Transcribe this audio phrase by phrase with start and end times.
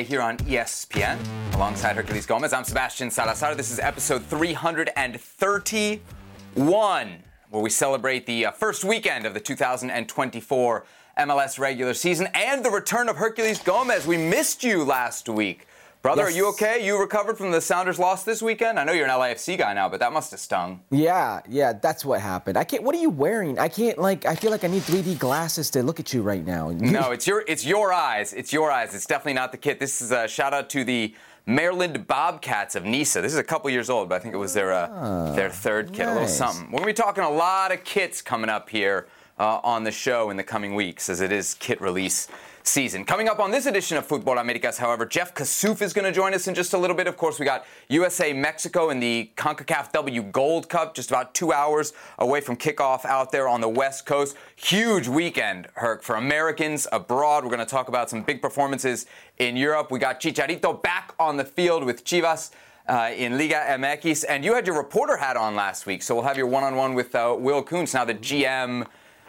[0.00, 1.18] LA here on ESPN
[1.54, 2.54] alongside Herculez Gomez.
[2.54, 3.54] I'm Sebastian Salazar.
[3.54, 7.10] This is episode 331,
[7.50, 10.86] where we celebrate the uh, first weekend of the 2024
[11.18, 14.06] MLS regular season and the return of Herculez Gomez.
[14.06, 15.66] We missed you last week.
[16.02, 16.32] Brother, Yes.
[16.32, 16.86] are you okay?
[16.86, 18.78] You recovered from the Sounders loss this weekend?
[18.80, 20.80] I know you're an LAFC guy now, but that must have stung.
[20.90, 22.56] Yeah, yeah, that's what happened.
[22.56, 22.82] I can't.
[22.82, 23.58] What are you wearing?
[23.58, 23.98] I can't.
[23.98, 26.70] Like, I feel like I need 3D glasses to look at you right now.
[26.80, 28.32] No, it's your it's your eyes.
[28.32, 28.94] It's your eyes.
[28.94, 29.78] It's definitely not the kit.
[29.78, 33.20] This is a shout out to the Maryland Bobcats of Nisa.
[33.20, 35.92] This is a couple years old, but I think it was their uh, their third
[35.92, 36.08] kit.
[36.08, 36.70] A little something.
[36.70, 39.06] We're gonna be talking a lot of kits coming up here
[39.38, 42.26] uh, on the show in the coming weeks, as it is kit release
[42.70, 43.04] season.
[43.04, 46.34] Coming up on this edition of Futbol Americas, however, Jeff Kassouf is going to join
[46.34, 47.08] us in just a little bit.
[47.08, 51.52] Of course, we got USA Mexico in the CONCACAF W Gold Cup, just about two
[51.52, 54.36] hours away from kickoff out there on the West Coast.
[54.54, 57.42] Huge weekend, Herc, for Americans abroad.
[57.42, 59.06] We're going to talk about some big performances
[59.38, 59.90] in Europe.
[59.90, 62.50] We got Chicharito back on the field with Chivas.
[62.88, 66.24] Uh, in Liga MX, and you had your reporter hat on last week, so we'll
[66.24, 68.84] have your one-on-one with uh, Will Kuntz, now the GM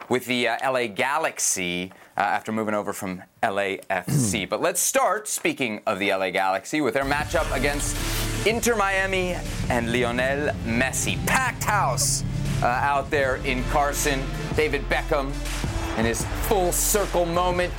[0.10, 4.48] with the uh, LA Galaxy uh, after moving over from LAFC.
[4.48, 7.98] but let's start, speaking of the LA Galaxy, with their matchup against
[8.46, 9.36] Inter Miami
[9.70, 11.18] and Lionel Messi.
[11.26, 12.24] Packed house
[12.62, 14.22] uh, out there in Carson.
[14.56, 15.34] David Beckham
[15.98, 17.74] in his full circle moment.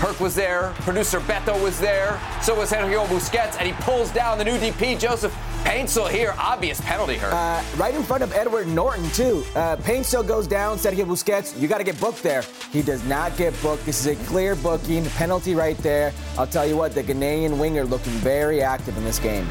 [0.00, 4.38] Herc was there, producer Beto was there, so was Sergio Busquets, and he pulls down
[4.38, 5.30] the new DP, Joseph
[5.62, 6.34] Paintsil here.
[6.38, 7.34] Obvious penalty, Herc.
[7.34, 9.44] Uh, right in front of Edward Norton too.
[9.54, 9.76] Uh,
[10.22, 10.78] goes down.
[10.78, 12.42] Sergio Busquets, you got to get booked there.
[12.72, 13.84] He does not get booked.
[13.84, 16.14] This is a clear booking penalty right there.
[16.38, 19.46] I'll tell you what, the Ghanaian winger looking very active in this game.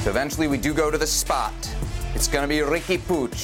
[0.00, 1.52] So eventually we do go to the spot.
[2.14, 3.34] It's going to be Riqui Puig,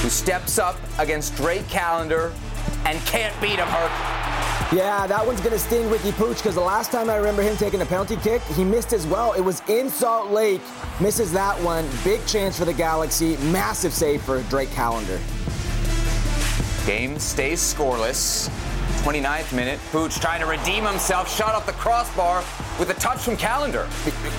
[0.00, 2.32] who steps up against Drake Callender
[2.84, 4.18] and can't beat him, Herc.
[4.70, 7.80] Yeah, that one's gonna sting Riqui Puig because the last time I remember him taking
[7.80, 9.32] a penalty kick, he missed as well.
[9.32, 10.60] It was in Salt Lake.
[11.00, 11.88] Misses that one.
[12.04, 13.38] Big chance for the Galaxy.
[13.50, 15.18] Massive save for Drake Callender.
[16.86, 18.50] Game stays scoreless.
[19.02, 22.42] 29th minute, Puig trying to redeem himself, shot off the crossbar
[22.78, 23.88] with a touch from Callender.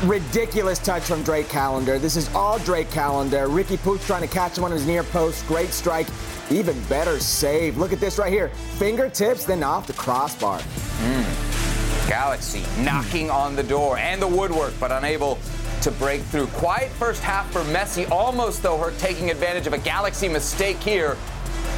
[0.03, 1.97] Ridiculous touch from Drake Callender.
[1.97, 3.47] This is all Drake Callender.
[3.47, 5.47] Riqui Puig trying to catch him on his near post.
[5.47, 6.07] Great strike.
[6.51, 7.77] Even better save.
[7.77, 8.49] Look at this right here.
[8.77, 10.59] Fingertips, then off the crossbar.
[10.61, 12.09] Hmm.
[12.09, 15.37] Galaxy knocking on the door and the woodwork, but unable
[15.81, 16.47] to break through.
[16.47, 21.15] Quiet first half for Messi, almost though her taking advantage of a Galaxy mistake here.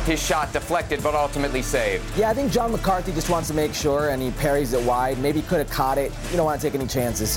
[0.06, 2.04] His shot deflected, but ultimately saved.
[2.18, 5.20] Yeah, I think John McCarthy just wants to make sure and he parries it wide.
[5.20, 6.12] Maybe could have caught it.
[6.32, 7.34] You don't want to take any chances.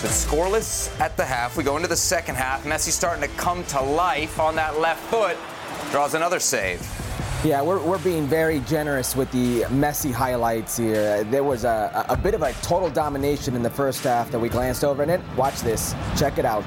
[0.00, 1.58] So scoreless at the half.
[1.58, 2.64] We go into the second half.
[2.64, 5.36] Messi starting to come to life on that left foot.
[5.90, 6.80] Draws another save.
[7.42, 11.24] Yeah, we're, we're being very generous with the Messi highlights here.
[11.24, 14.50] There was a, a bit of a total domination in the first half that we
[14.50, 15.20] glanced over in it.
[15.36, 15.94] Watch this.
[16.18, 16.66] Check it out.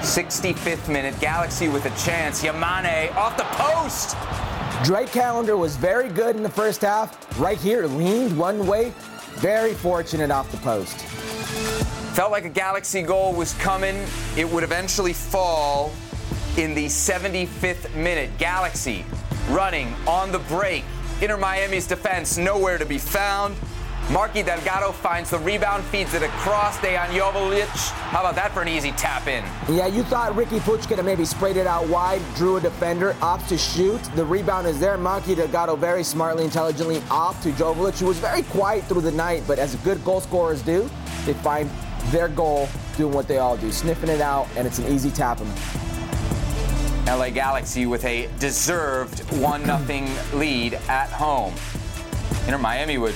[0.00, 1.18] 65th minute.
[1.20, 2.42] Galaxy with a chance.
[2.42, 4.16] Yamane off the post.
[4.84, 7.38] Drake Callender was very good in the first half.
[7.38, 8.92] Right here, leaned one way.
[9.36, 10.96] Very fortunate off the post.
[12.16, 13.96] Felt like a Galaxy goal was coming.
[14.36, 15.92] It would eventually fall
[16.56, 18.30] in the 75th minute.
[18.38, 19.04] Galaxy
[19.48, 20.84] running on the break.
[21.20, 23.56] Inter Miami's defense nowhere to be found.
[24.10, 26.76] Marky Delgado finds the rebound, feeds it across.
[26.78, 27.68] Dejan Joveljic.
[28.10, 29.44] How about that for an easy tap in?
[29.74, 33.14] Yeah, you thought Riqui Puig could have maybe sprayed it out wide, drew a defender,
[33.20, 34.02] opts to shoot.
[34.16, 34.98] The rebound is there.
[34.98, 39.44] Marky Delgado very smartly, intelligently off to Joveljic, who was very quiet through the night,
[39.46, 40.90] but as good goal scorers do,
[41.24, 41.70] they find
[42.06, 45.40] their goal doing what they all do, sniffing it out, and it's an easy tap
[45.40, 45.91] 'em.
[47.06, 51.54] LA Galaxy with a deserved 1 0 lead at home.
[52.46, 53.14] Inter Miami would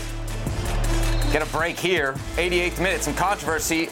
[1.32, 2.14] get a break here.
[2.36, 3.88] 88th minute, some controversy.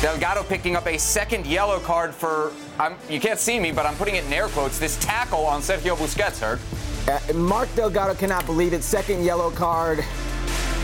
[0.00, 3.94] Delgado picking up a second yellow card for, I'm, you can't see me, but I'm
[3.96, 6.60] putting it in air quotes, this tackle on Sergio Busquets, Herc.
[7.08, 8.82] Uh, Mark Delgado cannot believe it.
[8.82, 9.98] Second yellow card.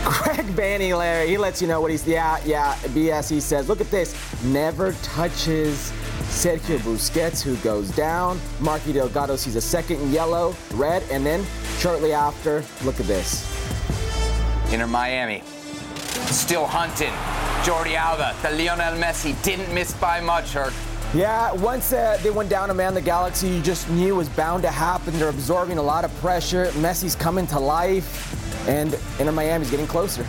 [0.03, 2.07] Greg Vanney, Larry, he lets you know what he's.
[2.07, 3.29] Yeah, yeah, BS.
[3.29, 4.15] He says, look at this.
[4.43, 5.91] Never touches
[6.31, 8.39] Sergio Busquets, who goes down.
[8.59, 11.45] Marky Delgado sees a second yellow, red, and then
[11.77, 13.47] shortly after, look at this.
[14.71, 15.43] Inter Miami
[16.31, 17.11] still hunting.
[17.63, 20.73] Jordi Alba, the Lionel Messi, didn't miss by much, Herc.
[21.13, 24.63] Yeah, once uh, they went down a man the Galaxy, you just knew was bound
[24.63, 25.17] to happen.
[25.19, 26.67] They're absorbing a lot of pressure.
[26.67, 30.23] Messi's coming to life, and Inter Miami's getting closer.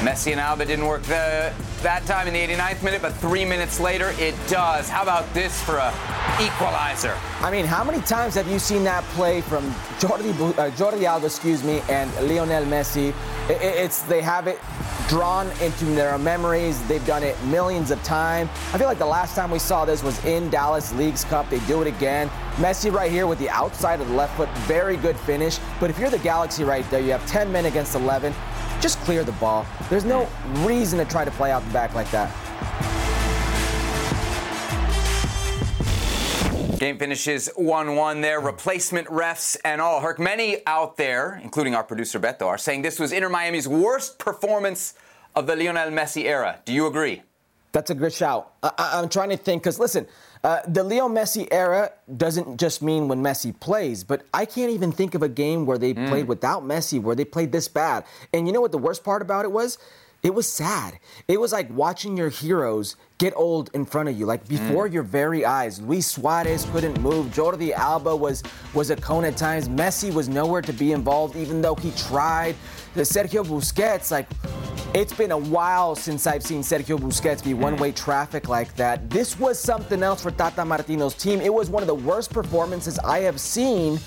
[0.00, 1.52] Messi and Alba didn't work the,
[1.82, 4.88] that time in the 89th minute, but three minutes later it does.
[4.88, 5.92] How about this for a
[6.40, 7.16] equalizer?
[7.40, 11.26] I mean, how many times have you seen that play from Jordi, uh, Jordi Alba,
[11.26, 13.14] excuse me, and Lionel Messi?
[13.48, 14.58] It, it's they have it
[15.08, 16.80] drawn into their memories.
[16.86, 18.48] They've done it millions of times.
[18.72, 21.50] I feel like the last time we saw this was in Dallas Leagues Cup.
[21.50, 22.30] They do it again.
[22.56, 25.58] Messi right here with the outside of the left foot, very good finish.
[25.80, 28.32] But if you're the Galaxy right there, you have 10 men against 11
[28.80, 29.66] just clear the ball.
[29.88, 30.28] There's no
[30.58, 32.30] reason to try to play out the back like that.
[36.78, 38.40] Game finishes 1 1 there.
[38.40, 40.00] Replacement refs and all.
[40.00, 44.18] Herc, many out there, including our producer Beto, are saying this was Inter Miami's worst
[44.18, 44.94] performance
[45.36, 46.60] of the Lionel Messi era.
[46.64, 47.22] Do you agree?
[47.72, 48.52] That's a good shout.
[48.62, 50.06] I- am trying to think, because listen,
[50.42, 54.90] uh, the Leo Messi era doesn't just mean when Messi plays, but I can't even
[54.90, 56.08] think of a game where they mm.
[56.08, 58.04] played without Messi, where they played this bad.
[58.32, 59.78] And you know what the worst part about it was?
[60.22, 60.98] It was sad.
[61.28, 64.92] It was like watching your heroes get old in front of you, like before mm.
[64.92, 65.80] your very eyes.
[65.80, 67.28] Luis Suarez couldn't move.
[67.28, 68.42] Jordi Alba was
[68.74, 69.68] was a cone at times.
[69.68, 72.54] Messi was nowhere to be involved, even though he tried.
[72.94, 74.26] The Sergio Busquets, like
[74.92, 77.96] it's been a while since I've seen Sergio Busquets be one way mm.
[77.96, 79.08] traffic like that.
[79.08, 81.40] This was something else for Tata Martino's team.
[81.40, 84.00] It was one of the worst performances I have seen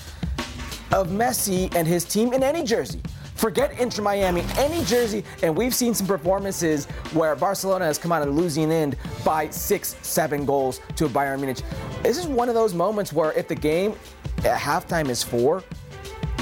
[0.92, 3.00] of Messi and his team in any jersey.
[3.34, 6.84] Forget Inter Miami, any jersey, and we've seen some performances
[7.14, 11.38] where Barcelona has come out of the losing end by six, seven goals to Bayern
[11.38, 11.62] Munich.
[12.02, 13.94] This is one of those moments where if the game
[14.44, 15.64] at halftime is four,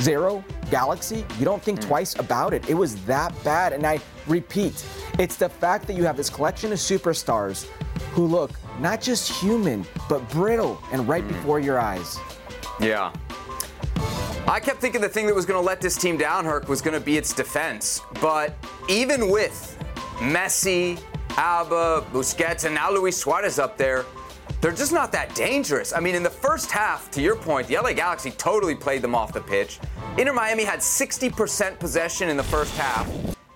[0.02, 1.86] zero, Galaxy, you don't think mm.
[1.86, 2.68] twice about it.
[2.68, 3.72] It was that bad.
[3.72, 4.84] And I repeat,
[5.18, 7.66] it's the fact that you have this collection of superstars
[8.12, 8.50] who look
[8.80, 11.28] not just human, but brittle and right mm.
[11.28, 12.18] before your eyes.
[12.80, 13.12] Yeah.
[14.48, 16.82] I kept thinking the thing that was going to let this team down, Herc, was
[16.82, 18.00] going to be its defense.
[18.20, 18.54] But
[18.88, 19.78] even with
[20.16, 21.00] Messi,
[21.36, 24.04] Alba, Busquets, and now Luis Suarez up there,
[24.60, 25.92] they're just not that dangerous.
[25.92, 29.14] I mean, in the first half, to your point, the LA Galaxy totally played them
[29.14, 29.80] off the pitch.
[30.18, 33.10] Inter Miami had 60% possession in the first half.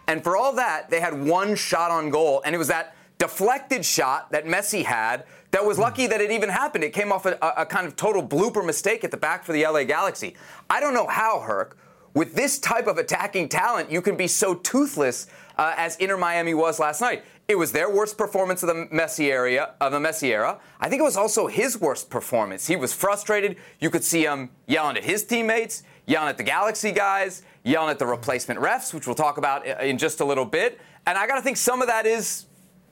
[0.09, 3.85] And for all that, they had one shot on goal, and it was that deflected
[3.85, 6.85] shot that Messi had that was lucky that it even happened.
[6.85, 9.67] It came off a, a, kind of total blooper mistake at the back for the
[9.67, 10.35] LA Galaxy.
[10.69, 11.79] I don't know how, Herc,
[12.15, 16.55] with this type of attacking talent, you can be so toothless uh, as Inter Miami
[16.55, 17.25] was last night.
[17.49, 20.59] It was their worst performance of the Messi area of the Messi era.
[20.81, 22.67] I think it was also his worst performance.
[22.67, 23.57] He was frustrated.
[23.79, 27.99] You could see him yelling at his teammates, yelling at the Galaxy guys, yelling at
[27.99, 30.81] the replacement refs, which we'll talk about in just a little bit.
[31.07, 32.47] And I got to think some of that is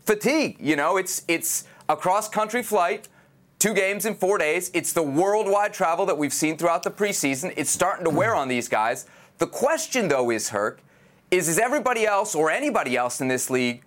[0.05, 0.57] fatigue.
[0.61, 3.09] You know, it's it's a cross country flight,
[3.59, 4.71] two games in four days.
[4.73, 7.53] It's the worldwide travel that we've seen throughout the preseason.
[7.57, 9.07] It's starting to wear on these guys.
[9.39, 10.81] The question, though, is Herc,
[11.31, 13.83] is is everybody else or anybody else in this league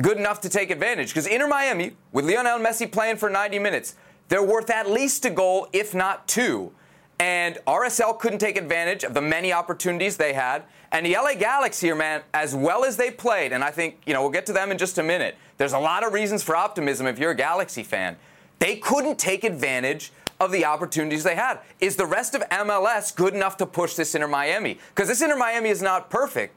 [0.00, 1.08] good enough to take advantage.
[1.08, 3.94] Because Inter Miami, with Lionel Messi playing for 90 minutes,
[4.28, 6.72] they're worth at least a goal, if not two.
[7.18, 10.62] And RSL couldn't take advantage of the many opportunities they had.
[10.92, 14.14] And the LA Galaxy here, man, as well as they played, and I think, you
[14.14, 15.36] know, we'll get to them in just a minute.
[15.58, 18.16] There's a lot of reasons for optimism if you're a Galaxy fan.
[18.58, 21.60] They couldn't take advantage of the opportunities they had.
[21.80, 24.78] Is the rest of MLS good enough to push this Inter Miami?
[24.94, 26.56] Because this Inter Miami is not perfect,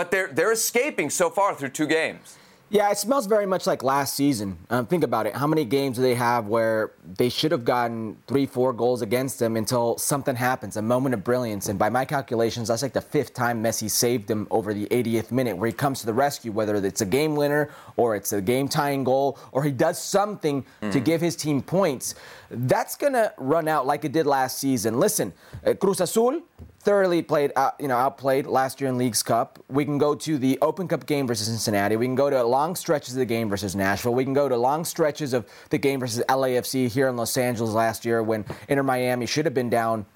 [0.00, 2.38] but they're, they're escaping so far through two games.
[2.70, 4.56] Yeah, it smells very much like last season.
[4.70, 5.36] Um, think about it.
[5.36, 9.38] How many games do they have where they should have gotten three, four goals against
[9.38, 11.68] them until something happens, a moment of brilliance?
[11.68, 15.32] And by my calculations, that's like the fifth time Messi saved them over the 80th
[15.32, 18.40] minute, where he comes to the rescue, whether it's a game winner or it's a
[18.40, 20.92] game tying goal or he does something mm.
[20.92, 22.14] to give his team points.
[22.50, 24.98] That's going to run out like it did last season.
[24.98, 25.34] Listen,
[25.66, 26.40] uh, Cruz Azul
[26.80, 29.62] thoroughly played, out, you know, outplayed last year in Leagues Cup.
[29.68, 31.96] We can go to the Open Cup game versus Cincinnati.
[31.96, 34.14] We can go to long stretches of the game versus Nashville.
[34.14, 37.72] We can go to long stretches of the game versus LAFC here in Los Angeles
[37.72, 40.06] last year when Inter Miami should have been down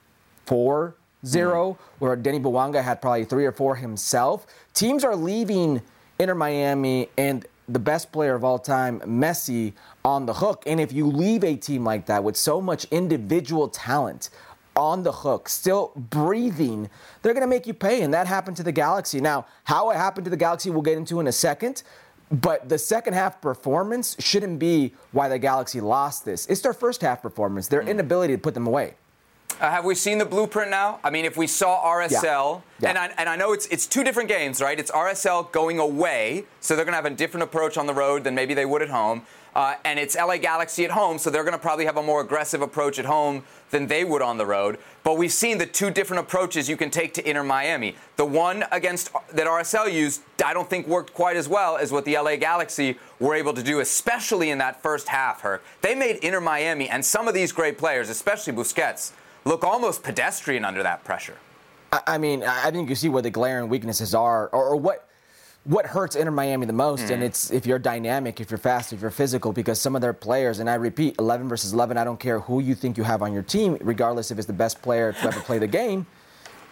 [0.47, 1.78] 4 0, mm.
[1.99, 4.47] where Denis Bouanga had probably three or four himself.
[4.75, 5.83] Teams are leaving
[6.18, 9.73] Inter Miami and the best player of all time, Messi,
[10.04, 10.62] on the hook.
[10.66, 14.28] And if you leave a team like that with so much individual talent,
[14.76, 16.88] on the hook, still breathing,
[17.22, 18.02] they're going to make you pay.
[18.02, 19.20] And that happened to the Galaxy.
[19.20, 21.82] Now, how it happened to the Galaxy, we'll get into in a second.
[22.30, 26.46] But the second half performance shouldn't be why the Galaxy lost this.
[26.46, 27.88] It's their first half performance, their mm.
[27.88, 28.94] inability to put them away.
[29.60, 30.98] Uh, have we seen the blueprint now?
[31.04, 32.60] I mean, if we saw RSL, Yeah.
[32.80, 32.88] Yeah.
[32.88, 34.78] and I, and I know it's it's two different games, right?
[34.78, 38.24] It's RSL going away, so they're going to have a different approach on the road
[38.24, 39.22] than maybe they would at home,
[39.54, 42.20] uh, and it's LA Galaxy at home, so they're going to probably have a more
[42.20, 44.78] aggressive approach at home than they would on the road.
[45.04, 47.94] But we've seen the two different approaches you can take to Inter Miami.
[48.16, 52.04] The one against that RSL used, I don't think worked quite as well as what
[52.04, 55.42] the LA Galaxy were able to do, especially in that first half.
[55.42, 59.12] Herc, they made Inter Miami and some of these great players, especially Busquets,
[59.44, 61.37] look almost pedestrian under that pressure.
[62.06, 65.08] I, mean, I I think you see where the glaring weaknesses are, or, or what
[65.64, 67.11] what hurts Inter Miami the most.
[67.11, 67.26] And hmm.
[67.26, 70.59] it's if you're dynamic, if you're fast, if you're physical, because some of their players,
[70.59, 71.97] and I repeat, 11 versus 11.
[71.97, 74.52] I don't care who you think you have on your team, regardless if it's the
[74.52, 76.06] best player to ever play the game.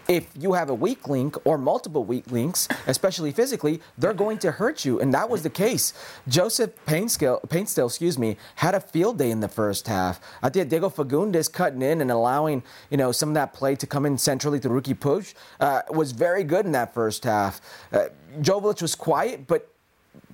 [0.08, 4.52] If you have a weak link or multiple weak links, especially physically, they're going to
[4.52, 5.92] hurt you, and that was the case.
[6.28, 10.20] Joseph Paintsil, excuse me, had a field day in the first half.
[10.42, 13.86] I think Diego Fagundes cutting in and allowing you know some of that play to
[13.86, 17.60] come in centrally to Riqui Puig uh, was very good in that first half.
[17.92, 18.06] Uh,
[18.40, 19.71] Jovic was quiet, but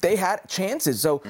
[0.00, 1.00] they had chances.
[1.00, 1.22] So,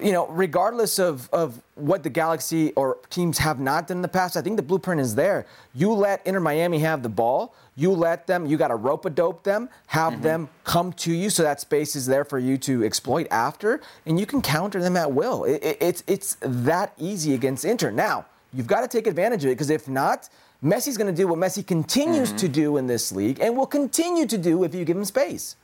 [0.00, 4.08] you know, regardless of, of what the Galaxy or teams have not done in the
[4.08, 5.46] past, I think the blueprint is there.
[5.74, 7.54] You let Inter Miami have the ball.
[7.76, 10.22] You let them, you got to rope a dope them, have mm-hmm.
[10.22, 14.18] them come to you so that space is there for you to exploit after, and
[14.18, 15.44] you can counter them at will.
[15.44, 17.90] It, it, it's, it's that easy against Inter.
[17.90, 20.30] Now, you've got to take advantage of it because if not,
[20.64, 22.38] Messi's going to do what Messi continues mm-hmm.
[22.38, 25.56] to do in this league and will continue to do if you give him space.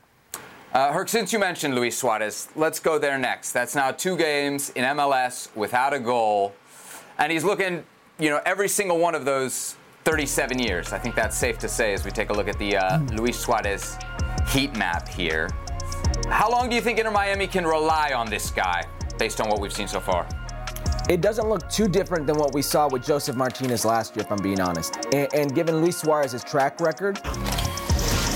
[0.72, 3.52] Uh, Herc, since you mentioned Luis Suarez, let's go there next.
[3.52, 6.54] That's now two games in MLS without a goal,
[7.18, 7.84] and he's looking,
[8.18, 10.94] you know, every single one of those 37 years.
[10.94, 13.38] I think that's safe to say as we take a look at the uh, Luis
[13.38, 13.98] Suarez
[14.48, 15.50] heat map here.
[16.28, 18.86] How long do you think Inter Miami can rely on this guy,
[19.18, 20.26] based on what we've seen so far?
[21.06, 24.32] It doesn't look too different than what we saw with Josef Martinez last year, if
[24.32, 24.96] I'm being honest.
[25.12, 27.20] And, and given Luis Suarez's track record,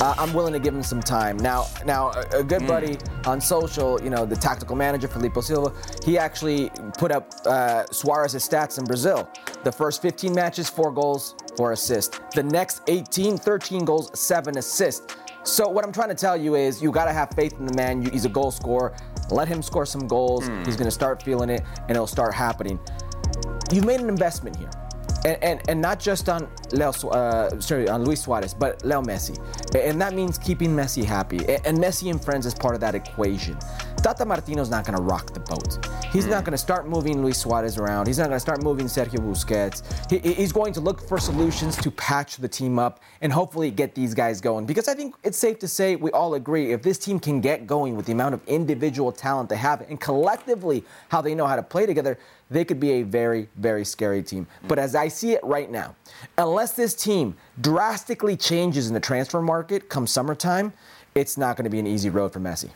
[0.00, 1.36] uh, I'm willing to give him some time.
[1.38, 5.72] Now, now a, a good buddy on social, you know, the tactical manager Filippo Silva,
[6.04, 9.28] he actually put up uh, Suarez's stats in Brazil.
[9.64, 12.20] The first 15 matches, four goals, four assists.
[12.34, 15.16] The next 18, 13 goals, seven assists.
[15.44, 17.74] So what I'm trying to tell you is you got to have faith in the
[17.74, 18.04] man.
[18.04, 18.96] He's a goal scorer.
[19.30, 20.46] Let him score some goals.
[20.64, 22.78] He's going to start feeling it, and it'll start happening.
[23.72, 24.70] You've made an investment here
[25.26, 29.36] and, and, and not just on Leo, uh, sorry, on Luis Suarez, but Leo Messi,
[29.74, 33.58] and that means keeping Messi happy, and Messi and friends is part of that equation.
[34.06, 35.84] Tata Martino's not going to rock the boat.
[36.12, 36.46] He's not mm.
[36.46, 38.06] going to start moving Luis Suarez around.
[38.06, 39.82] He's not going to start moving Sergio Busquets.
[40.08, 43.96] He, he's going to look for solutions to patch the team up and hopefully get
[43.96, 44.64] these guys going.
[44.64, 47.66] Because I think it's safe to say we all agree if this team can get
[47.66, 51.56] going with the amount of individual talent they have and collectively how they know how
[51.56, 52.16] to play together,
[52.48, 54.46] they could be a very, very scary team.
[54.68, 55.96] But as I see it right now,
[56.38, 60.72] unless this team drastically changes in the transfer market come summertime,
[61.16, 62.70] it's not going to be an easy road for Messi.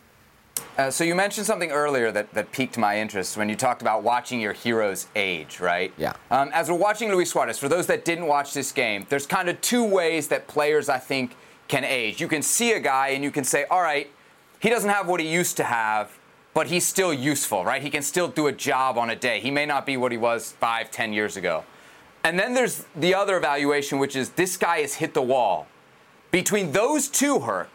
[0.79, 4.03] Uh, so you mentioned something earlier that, that piqued my interest when you talked about
[4.03, 5.93] watching your heroes age, right?
[5.99, 6.15] Yeah.
[6.31, 9.49] Um, as we're watching Luis Suarez, for those that didn't watch this game, there's kind
[9.49, 11.37] of two ways that players, I think,
[11.69, 12.21] can age.
[12.21, 14.11] You can see a guy and you can say, all right,
[14.59, 16.19] he doesn't have what he used to have,
[16.55, 17.83] but he's still useful, right?
[17.83, 19.41] He can still do a job on a day.
[19.41, 21.65] He may not be what he was five, ten years ago.
[22.25, 25.67] And then there's the other evaluation, which is this guy has hit the wall.
[26.31, 27.71] Between those two, Herc,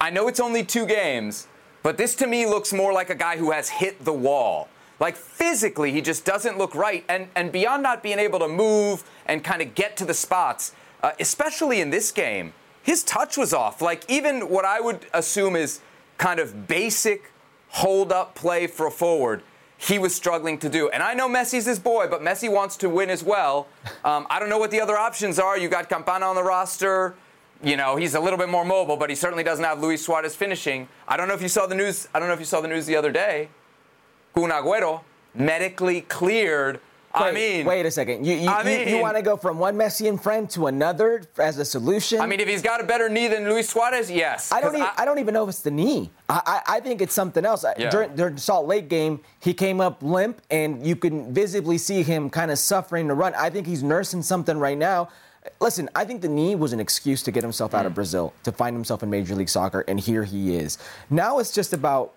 [0.00, 1.46] I know it's only two games,
[1.86, 4.68] but this to me looks more like a guy who has hit the wall.
[4.98, 7.04] Like physically, he just doesn't look right.
[7.08, 10.72] And, and beyond not being able to move and kind of get to the spots,
[11.04, 13.80] uh, especially in this game, his touch was off.
[13.80, 15.78] Like even what I would assume is
[16.18, 17.30] kind of basic
[17.68, 19.44] hold up play for a forward,
[19.78, 20.88] he was struggling to do.
[20.88, 23.68] And I know Messi's his boy, but Messi wants to win as well.
[24.04, 25.56] Um, I don't know what the other options are.
[25.56, 27.14] You got Campana on the roster.
[27.62, 30.34] You know, he's a little bit more mobile, but he certainly doesn't have Luis Suarez
[30.34, 30.88] finishing.
[31.08, 32.08] I don't know if you saw the news.
[32.14, 33.48] I don't know if you saw the news the other day.
[34.34, 35.02] Kun Agüero
[35.34, 36.80] medically cleared.
[37.14, 38.26] I mean, wait a second.
[38.26, 41.22] You, you, I you, mean- want to go from one Messi and friend to another
[41.38, 42.20] as a solution?
[42.20, 44.52] I mean, if he's got a better knee than Luis Suarez, yes.
[44.52, 44.74] I don't.
[44.74, 46.10] Even, I, don't even know if it's the knee.
[46.28, 47.64] I, I, I think it's something else.
[47.78, 47.88] Yeah.
[47.88, 52.02] During, during the Salt Lake game, he came up limp, and you can visibly see
[52.02, 53.34] him kind of suffering to run.
[53.34, 55.08] I think he's nursing something right now.
[55.60, 57.96] Listen, I think the knee was an excuse to get himself out of mm.
[57.96, 60.78] Brazil, to find himself in Major League Soccer, and here he is.
[61.10, 62.14] Now it's just about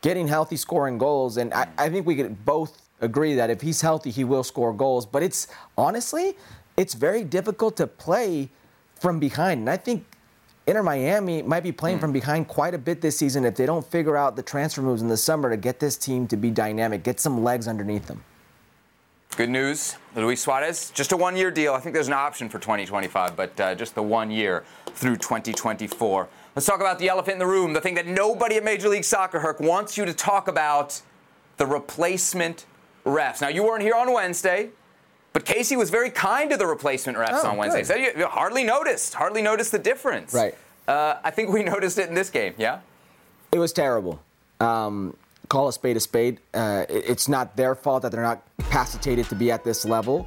[0.00, 3.80] getting healthy, scoring goals, and I, I think we could both agree that if he's
[3.80, 5.06] healthy, he will score goals.
[5.06, 6.36] But it's honestly,
[6.76, 8.48] it's very difficult to play
[8.94, 10.04] from behind, and I think
[10.66, 12.14] Inter Miami might be playing from mm.
[12.14, 15.08] behind quite a bit this season if they don't figure out the transfer moves in
[15.08, 18.22] the summer to get this team to be dynamic, get some legs underneath them.
[19.36, 19.96] Good news.
[20.14, 21.72] Luis Suarez, just a one year deal.
[21.72, 26.28] I think there's an option for 2025, but uh, just the one year through 2024.
[26.54, 29.04] Let's talk about the elephant in the room, the thing that nobody at Major League
[29.04, 31.00] Soccer, Herc, wants you to talk about
[31.56, 32.66] the replacement
[33.06, 33.40] refs.
[33.40, 34.68] Now, you weren't here on Wednesday,
[35.32, 37.82] but Casey was very kind to the replacement refs Oh, on Wednesday.
[37.84, 38.14] good.
[38.14, 40.34] You, you hardly noticed, hardly noticed the difference.
[40.34, 40.54] Right.
[40.86, 42.80] Uh, I think we noticed it in this game, yeah?
[43.50, 44.20] It was terrible.
[44.60, 45.16] Um,
[45.52, 46.40] call a spade a spade.
[46.54, 50.26] Uh, it- it's not their fault that they're not capacitated to be at this level.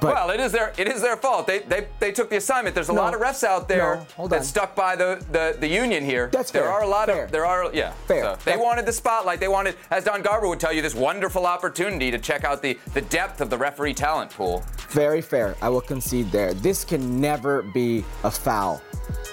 [0.00, 1.46] But Well, it is their it is their fault.
[1.46, 2.74] They they, they took the assignment.
[2.74, 3.02] There's a No.
[3.02, 6.28] lot of refs out there No, that stuck by the, the, the union here.
[6.32, 6.72] That's there fair.
[6.72, 7.24] are a lot Fair.
[7.24, 7.92] of there are yeah.
[8.06, 8.22] Fair.
[8.24, 9.40] So they That- wanted the spotlight.
[9.40, 12.78] They wanted, as Don Garber would tell you, this wonderful opportunity to check out the,
[12.94, 14.62] the depth of the referee talent pool.
[14.90, 15.54] Very fair.
[15.62, 16.54] I will concede there.
[16.54, 18.80] This can never be a foul,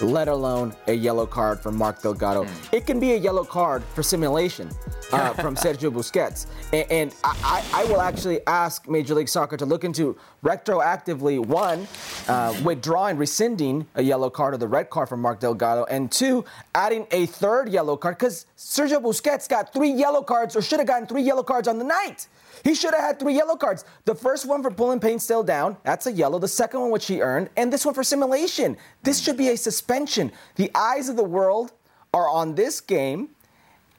[0.01, 2.45] let alone a yellow card for Mark Delgado.
[2.71, 4.69] It can be a yellow card for simulation
[5.11, 6.47] uh, from Sergio Busquets.
[6.73, 11.43] And, and I, I, I will actually ask Major League Soccer to look into retroactively
[11.43, 11.87] one,
[12.27, 16.45] uh, withdrawing, rescinding a yellow card or the red card from Mark Delgado, and two,
[16.75, 20.87] adding a third yellow card because Sergio Busquets got three yellow cards or should have
[20.87, 22.27] gotten three yellow cards on the night.
[22.63, 23.85] He should have had three yellow cards.
[24.05, 26.37] The first one for pulling Paintsil down, that's a yellow.
[26.37, 28.77] The second one, which he earned, and this one for simulation.
[29.01, 30.31] This should be a suspension.
[30.55, 31.73] The eyes of the world
[32.13, 33.29] are on this game.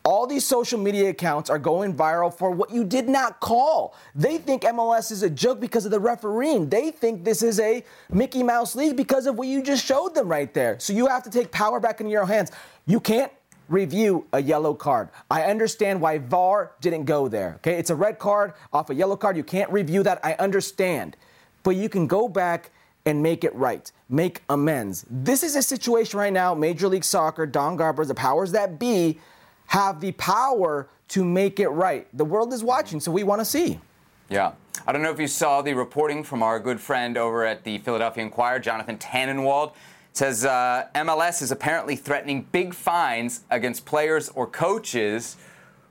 [0.07, 3.97] All these social media accounts are going viral for what you did not call.
[4.15, 6.69] They think MLS is a joke because of the refereeing.
[6.69, 7.83] They think this is a
[8.13, 10.79] Mickey Mouse league because of what you just showed them right there.
[10.79, 12.53] So you have to take power back into your hands.
[12.87, 13.33] You can't
[13.69, 15.09] review a yellow card.
[15.29, 17.55] I understand why VAR didn't go there.
[17.57, 19.37] Okay, it's a red card off a yellow card.
[19.37, 20.25] You can't review that.
[20.25, 21.17] I understand.
[21.65, 22.71] But you can go back
[23.07, 25.05] and make it right, make amends.
[25.11, 29.19] This is a situation right now, Major League Soccer, Don Garber, the powers that be,
[29.67, 32.07] have the power to make it right.
[32.17, 33.81] The world is watching, so we want to see.
[34.29, 34.53] Yeah.
[34.87, 37.79] I don't know if you saw the reporting from our good friend over at the
[37.79, 39.71] Philadelphia Inquirer, Jonathan Tannenwald.
[39.71, 39.75] It
[40.13, 45.37] says uh, MLS is apparently threatening big fines against players or coaches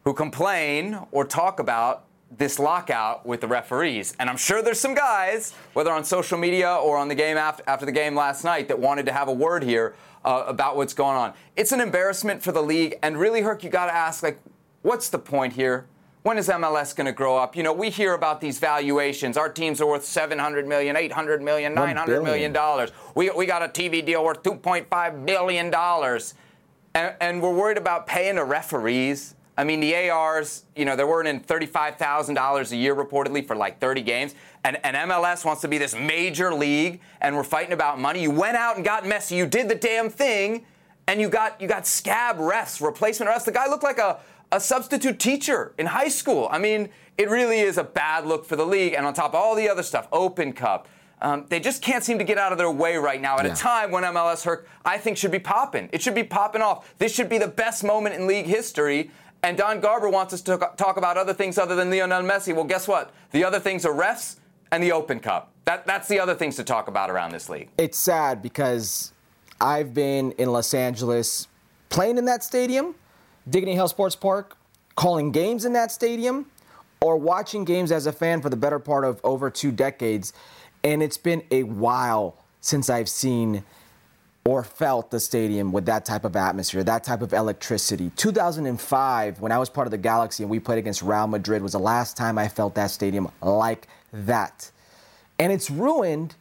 [0.03, 2.05] who complain or talk about
[2.37, 4.15] this lockout with the referees.
[4.19, 7.63] And I'm sure there's some guys, whether on social media or on the game after,
[7.67, 10.93] after the game last night, that wanted to have a word here uh, about what's
[10.93, 11.33] going on.
[11.55, 12.97] It's an embarrassment for the league.
[13.01, 14.39] And really, Herc, you got to ask, like,
[14.81, 15.85] what's the point here?
[16.23, 17.55] When is MLS going to grow up?
[17.55, 19.37] You know, we hear about these valuations.
[19.37, 22.91] Our teams are worth 700 million, 800 million, 900 million dollars.
[23.13, 26.33] We, we got a TV deal worth 2.5 billion dollars.
[26.95, 29.35] And, and we're worried about paying the referees.
[29.57, 34.01] I mean, the ARs, you know, they're earning $35,000 a year reportedly for like 30
[34.01, 34.35] games.
[34.63, 38.21] And, and MLS wants to be this major league, and we're fighting about money.
[38.21, 39.37] You went out and got Messi.
[39.37, 40.65] You did the damn thing,
[41.07, 43.45] and you got you got scab refs, replacement refs.
[43.45, 44.19] The guy looked like a,
[44.51, 46.47] a substitute teacher in high school.
[46.51, 48.93] I mean, it really is a bad look for the league.
[48.93, 50.87] And on top of all the other stuff, Open Cup,
[51.21, 53.53] um, they just can't seem to get out of their way right now at Yeah.
[53.53, 55.89] a time when MLS Herc, I think, should be popping.
[55.93, 56.93] It should be popping off.
[56.97, 59.11] This should be the best moment in league history.
[59.45, 62.51] And Don Garber wants us to talk about other things other than Lionel Messi.
[62.51, 63.11] Well, guess what?
[63.29, 64.37] The other things are refs
[64.71, 65.51] and the Open Cup.
[65.65, 67.69] That, that's the other things to talk about around this league.
[67.77, 69.13] It's sad because
[69.61, 71.47] I've been in Los Angeles
[71.89, 72.95] playing in that stadium,
[73.47, 74.57] Dignity Health Sports Park,
[74.95, 76.47] calling games in that stadium,
[76.99, 80.33] or watching games as a fan for the better part of over two decades.
[80.83, 83.63] And it's been a while since I've seen
[84.47, 88.11] or felt the stadium with that type of atmosphere, that type of electricity.
[88.15, 91.71] 2005, when I was part of the Galaxy and we played against Real Madrid, was
[91.71, 94.69] the last time I felt that stadium like that.
[95.39, 96.35] And it's ruined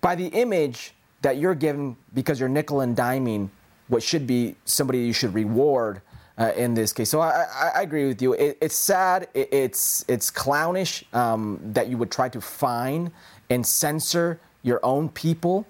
[0.00, 3.50] by the image that you're given because you're nickel and diming
[3.88, 6.00] what should be somebody you should reward
[6.38, 7.10] uh, in this case.
[7.10, 8.32] So I, I, I agree with you.
[8.32, 9.28] It, it's sad.
[9.34, 13.12] It, it's it's clownish um, that you would try to fine
[13.50, 15.66] and censor your own people.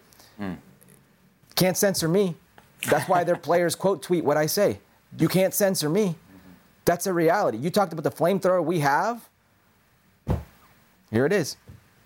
[1.55, 2.37] Can't censor me.
[2.89, 4.81] That's why their players quote tweet what I say.
[5.19, 6.17] You can't censor me.
[6.85, 7.59] That's a reality.
[7.59, 9.29] You talked about the flamethrower we have.
[11.11, 11.57] Here it is.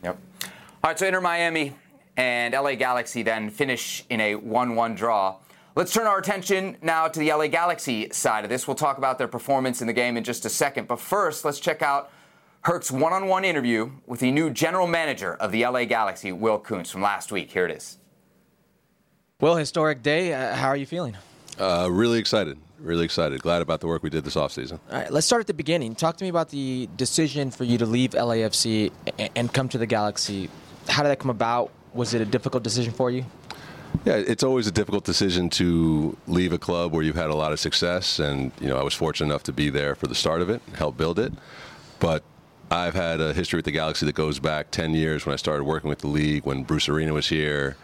[0.04, 0.18] Yep.
[0.44, 0.50] All
[0.84, 1.74] right, so Inter Miami
[2.16, 5.36] and LA Galaxy then finish in a 1 1 draw.
[5.74, 8.66] Let's turn our attention now to the LA Galaxy side of this.
[8.66, 10.88] We'll talk about their performance in the game in just a second.
[10.88, 12.10] But first, let's check out
[12.62, 16.58] Herc's one on one interview with the new general manager of the LA Galaxy, Will
[16.58, 17.52] Kuntz, from last week.
[17.52, 17.98] Here it is.
[19.40, 20.34] Well, historic day.
[20.34, 21.16] Uh, how are you feeling?
[21.60, 22.58] Uh, really excited.
[22.80, 23.40] Really excited.
[23.40, 24.80] Glad about the work we did this offseason.
[24.90, 25.94] All right, let's start at the beginning.
[25.94, 29.78] Talk to me about the decision for you to leave LAFC and, and come to
[29.78, 30.50] the Galaxy.
[30.88, 31.70] How did that come about?
[31.94, 33.24] Was it a difficult decision for you?
[34.04, 37.52] Yeah, it's always a difficult decision to leave a club where you've had a lot
[37.52, 40.42] of success, and you know I was fortunate enough to be there for the start
[40.42, 41.32] of it, help build it.
[42.00, 42.24] But
[42.72, 45.62] I've had a history with the Galaxy that goes back 10 years when I started
[45.62, 47.76] working with the league, when Bruce Arena was here.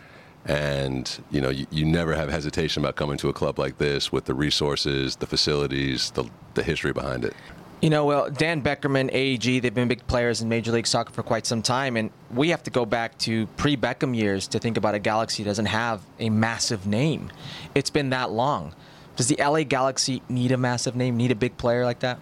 [0.46, 4.12] And, you know, you, you never have hesitation about coming to a club like this
[4.12, 7.34] with the resources, the facilities, the, the history behind it.
[7.80, 11.22] You know, well, Dan Beckerman, AEG, they've been big players in Major League Soccer for
[11.22, 14.78] quite some time, and we have to go back to pre Beckham years to think
[14.78, 17.30] about a Galaxy that doesn't have a massive name.
[17.74, 18.74] It's been that long.
[19.16, 22.18] Does the LA Galaxy need a massive name, need a big player like that?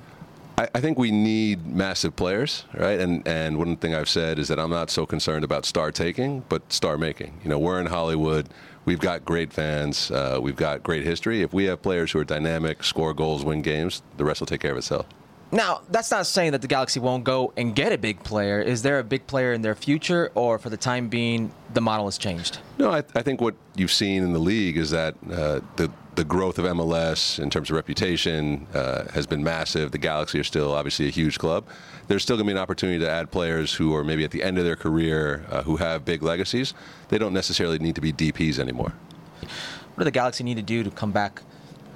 [0.59, 3.01] I, I think we need massive players, right?
[3.01, 6.45] And and one thing I've said is that I'm not so concerned about star taking,
[6.49, 7.41] but star making.
[7.43, 8.49] You know, we're in Hollywood.
[8.85, 10.11] We've got great fans.
[10.11, 11.43] Uh, we've got great history.
[11.43, 14.61] If we have players who are dynamic, score goals, win games, the rest will take
[14.61, 15.07] care of itself.
[15.55, 18.59] Now, that's not saying that the Galaxy won't go and get a big player.
[18.61, 22.07] Is there a big player in their future, or for the time being, the model
[22.07, 22.59] has changed?
[22.79, 26.25] No, I, I think what you've seen in the league is that uh, the the
[26.25, 29.93] growth of MLS in terms of reputation uh, has been massive.
[29.93, 31.65] The Galaxy are still obviously a huge club.
[32.07, 34.43] There's still going to be an opportunity to add players who are maybe at the
[34.43, 36.75] end of their career uh, who have big legacies.
[37.09, 38.93] They don't necessarily need to be DPs anymore.
[39.41, 41.41] What do the Galaxy need to do to come back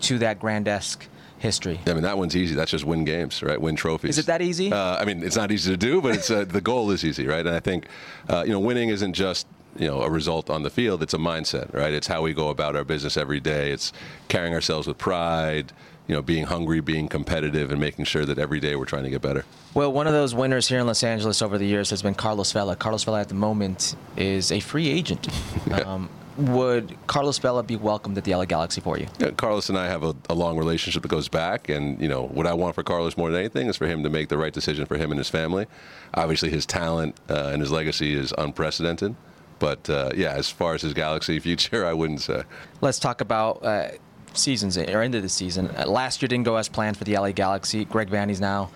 [0.00, 1.06] to that Grandesque
[1.46, 1.80] history?
[1.86, 2.54] I mean, that one's easy.
[2.54, 3.60] That's just win games, right?
[3.60, 4.10] Win trophies.
[4.10, 4.72] Is it that easy?
[4.72, 7.26] Uh, I mean, it's not easy to do, but it's uh, the goal is easy,
[7.26, 7.46] right?
[7.46, 7.86] And I think
[8.28, 9.46] uh, you know, winning isn't just
[9.78, 11.02] you know a result on the field.
[11.02, 11.92] It's a mindset, right?
[11.92, 13.70] It's how we go about our business every day.
[13.72, 13.92] It's
[14.28, 15.72] carrying ourselves with pride.
[16.08, 19.10] You know, being hungry, being competitive, and making sure that every day we're trying to
[19.10, 19.44] get better.
[19.74, 22.52] Well, one of those winners here in Los Angeles over the years has been Carlos
[22.52, 22.76] Vela.
[22.76, 25.26] Carlos Vela at the moment is a free agent.
[25.84, 29.06] Um, would Carlos Vela be welcomed at the LA Galaxy for you?
[29.18, 32.26] Yeah, Carlos and I have a, a, long relationship that goes back, and you know
[32.26, 34.52] what I want for Carlos more than anything is for him to make the right
[34.52, 35.66] decision for him and his family.
[36.14, 39.14] Obviously, his talent uh, and his legacy is unprecedented.
[39.58, 42.42] But uh, yeah, as far as his Galaxy future, I wouldn't say.
[42.80, 43.64] Let's talk about.
[43.64, 43.88] Uh,
[44.34, 45.70] seasons or end of the season.
[45.76, 47.86] Uh, last year didn't go as planned for the LA Galaxy.
[47.86, 48.70] Greg Vanney's now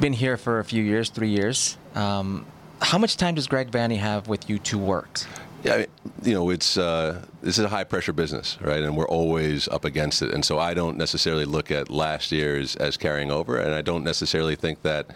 [0.00, 1.76] been here for a few years, three years.
[1.94, 2.46] Um,
[2.80, 5.20] how much time does Greg Vanney have with you to work?
[5.62, 5.86] Yeah,
[6.22, 8.82] you know, it's uh, this is a high pressure business, right?
[8.82, 10.32] And we're always up against it.
[10.32, 14.04] And so I don't necessarily look at last year's as carrying over, and I don't
[14.04, 15.06] necessarily think that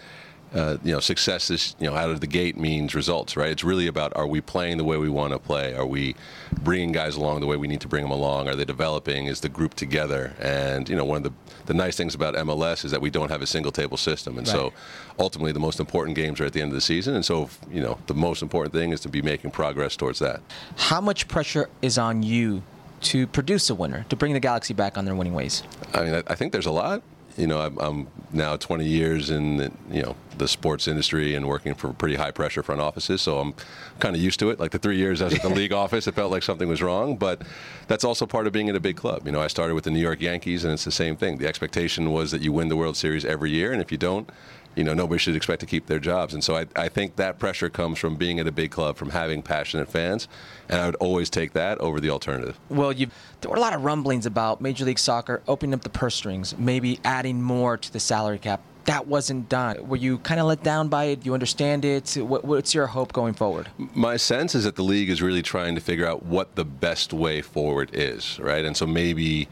[0.54, 3.50] uh, you know, success is, you know, out of the gate means results, right?
[3.50, 5.74] It's really about are we playing the way we want to play?
[5.74, 6.16] Are we
[6.62, 8.48] bringing guys along the way we need to bring them along?
[8.48, 9.26] Are they developing?
[9.26, 10.34] Is the group together?
[10.40, 11.32] And, you know, one of the,
[11.66, 14.38] the nice things about MLS is that we don't have a single table system.
[14.38, 14.56] And right.
[14.56, 14.72] so
[15.18, 17.14] ultimately the most important games are at the end of the season.
[17.14, 20.40] And so, you know, the most important thing is to be making progress towards that.
[20.76, 22.62] How much pressure is on you
[23.02, 25.62] to produce a winner, to bring the Galaxy back on their winning ways?
[25.94, 27.02] I mean, I think there's a lot
[27.40, 31.48] you know, I'm, I'm, now 20 years in the, you know the sports industry and
[31.48, 33.55] working for pretty high pressure front offices, so I'm
[33.98, 34.61] kind of used to it.
[34.61, 36.81] Like the three years I was at the league office, it felt like something was
[36.81, 37.42] wrong, but
[37.88, 39.26] that's also part of being in a big club.
[39.26, 41.38] You know, I started with the New York Yankees, and it's the same thing.
[41.38, 44.31] The expectation was that you win the World Series every year, and if you don't,
[44.76, 46.35] you know, nobody should expect to keep their jobs.
[46.35, 49.11] And so I, I think that pressure comes from being at a big club, from
[49.11, 50.28] having passionate fans,
[50.68, 52.59] and I would always take that over the alternative.
[52.68, 53.09] Well, you
[53.40, 56.56] there were a lot of rumblings about Major League Soccer opening up the purse strings,
[56.59, 58.62] maybe adding more to the salary cap.
[58.85, 59.87] That wasn't done.
[59.88, 61.20] Were you kind of let down by it?
[61.20, 62.16] Do you understand it?
[62.16, 63.68] What, what's your hope going forward?
[63.76, 67.12] My sense is that the league is really trying to figure out what the best
[67.12, 68.64] way forward is, right?
[68.64, 69.48] And so maybe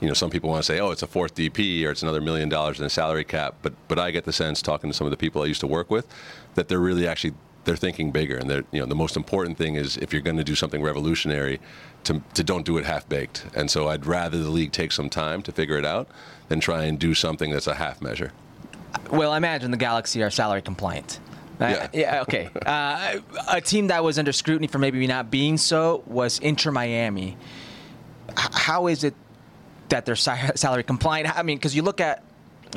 [0.00, 2.20] you know, some people want to say, oh, it's a fourth DP or it's another
[2.20, 3.56] million dollars in a salary cap.
[3.62, 5.66] But but I get the sense talking to some of the people I used to
[5.66, 6.06] work with
[6.54, 7.34] that they're really actually
[7.64, 10.38] they're thinking bigger and they're you know the most important thing is if you're going
[10.38, 11.60] to do something revolutionary
[12.04, 15.10] to, to don't do it half baked and so I'd rather the league take some
[15.10, 16.08] time to figure it out
[16.48, 18.32] than try and do something that's a half measure.
[19.10, 21.20] Well, I imagine the Galaxy are salary compliant.
[21.60, 21.88] Uh, yeah.
[21.92, 22.22] yeah.
[22.22, 22.48] Okay.
[22.66, 27.36] Uh, a team that was under scrutiny for maybe not being so was Inter Miami.
[28.30, 29.14] H- how is it
[29.90, 31.36] that they're salary compliant.
[31.36, 32.24] I mean, because you look at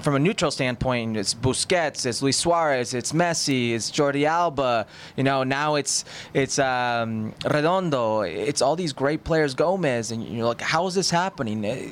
[0.01, 4.87] from a neutral standpoint, it's Busquets, it's Luis Suarez, it's Messi, it's Jordi Alba.
[5.15, 8.21] You know, now it's it's um, Redondo.
[8.21, 11.63] It's all these great players, Gomez, and you're like, how is this happening?
[11.63, 11.91] Eh,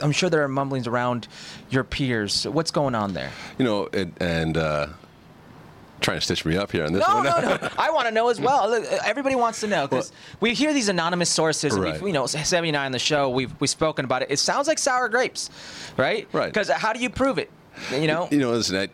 [0.00, 1.28] I'm sure there are mumblings around
[1.70, 2.46] your peers.
[2.46, 3.30] What's going on there?
[3.58, 4.88] You know, it, and uh,
[6.06, 7.24] trying to stitch me up here on this no, one.
[7.24, 7.68] No, no, no.
[7.78, 8.72] I want to know as well.
[9.04, 11.76] Everybody wants to know because well, we hear these anonymous sources.
[11.76, 12.00] Right.
[12.00, 14.30] you know, 79 on the show, we've we've spoken about it.
[14.30, 15.50] It sounds like sour grapes,
[15.96, 16.28] right?
[16.32, 16.46] Right.
[16.46, 17.50] Because how do you prove it?
[17.92, 18.28] You know.
[18.30, 18.76] You know, listen.
[18.76, 18.88] I,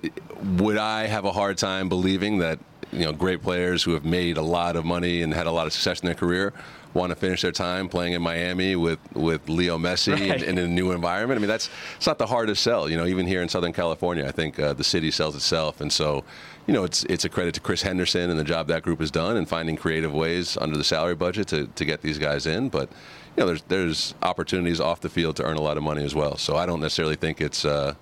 [0.61, 2.59] would I have a hard time believing that
[2.90, 5.66] you know great players who have made a lot of money and had a lot
[5.66, 6.53] of success in their career
[6.94, 10.42] want to finish their time playing in Miami with, with Leo Messi right.
[10.42, 11.38] in, in, a new environment.
[11.38, 12.88] I mean, that's it's not the hardest sell.
[12.88, 15.92] You know, even here in Southern California, I think uh, the city sells itself, and
[15.92, 16.25] so
[16.66, 19.11] you know, it's it's a credit to Chris Henderson and the job that group has
[19.11, 22.68] done and finding creative ways under the salary budget to, to get these guys in.
[22.68, 22.88] But
[23.37, 26.14] you know, there's there's opportunities off the field to earn a lot of money as
[26.14, 26.37] well.
[26.37, 27.94] So I don't necessarily think it's uh,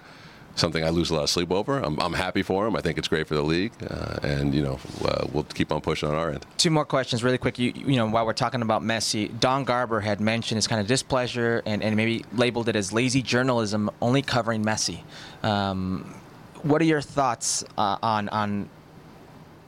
[0.56, 1.78] something I lose a lot of sleep over.
[1.78, 2.76] I'm, I'm happy for him.
[2.76, 5.80] I think it's great for the league, uh, and you know uh, we'll keep on
[5.80, 6.44] pushing on our end.
[6.58, 7.58] Two more questions, really quick.
[7.58, 10.86] You, you know, while we're talking about Messi, Don Garber had mentioned his kind of
[10.86, 15.00] displeasure and, and maybe labeled it as lazy journalism, only covering Messi.
[15.42, 16.14] Um,
[16.62, 18.68] what are your thoughts uh, on on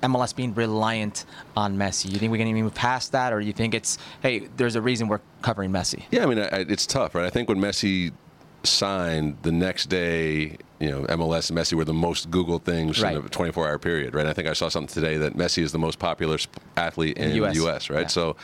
[0.02, 1.24] MLS being reliant
[1.56, 2.10] on Messi?
[2.10, 4.82] You think we're can even move past that, or you think it's hey, there's a
[4.82, 6.02] reason we're covering Messi?
[6.10, 7.24] Yeah, I mean, I, it's tough, right?
[7.24, 8.12] I think when Messi
[8.64, 13.16] signed the next day, you know, MLS and Messi were the most Googled things right.
[13.16, 14.26] in a 24-hour period, right?
[14.26, 16.38] I think I saw something today that Messi is the most popular
[16.76, 18.02] athlete in, in the US, US right?
[18.02, 18.06] Yeah.
[18.08, 18.36] So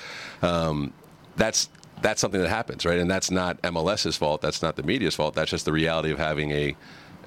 [0.42, 0.92] um,
[1.36, 1.68] that's
[2.00, 2.98] that's something that happens, right?
[2.98, 4.40] And that's not MLS's fault.
[4.40, 5.34] That's not the media's fault.
[5.34, 6.76] That's just the reality of having a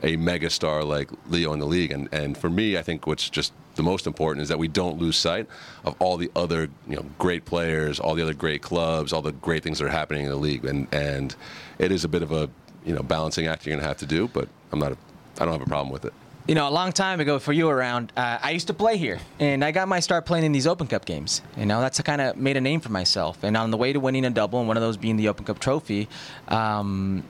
[0.03, 1.91] a megastar like Leo in the league.
[1.91, 4.99] And and for me, I think what's just the most important is that we don't
[4.99, 5.47] lose sight
[5.85, 9.31] of all the other you know great players, all the other great clubs, all the
[9.31, 10.65] great things that are happening in the league.
[10.65, 11.35] And and
[11.79, 12.49] it is a bit of a
[12.85, 14.27] you know balancing act you're to have to do.
[14.27, 14.97] But I'm not a,
[15.39, 16.13] I don't have a problem with it.
[16.47, 19.19] You know, a long time ago for you around, uh, I used to play here,
[19.39, 21.41] and I got my start playing in these Open Cup games.
[21.55, 23.43] You know, that's kind of made a name for myself.
[23.43, 25.45] And on the way to winning a double, and one of those being the Open
[25.45, 26.09] Cup trophy,
[26.47, 27.23] um,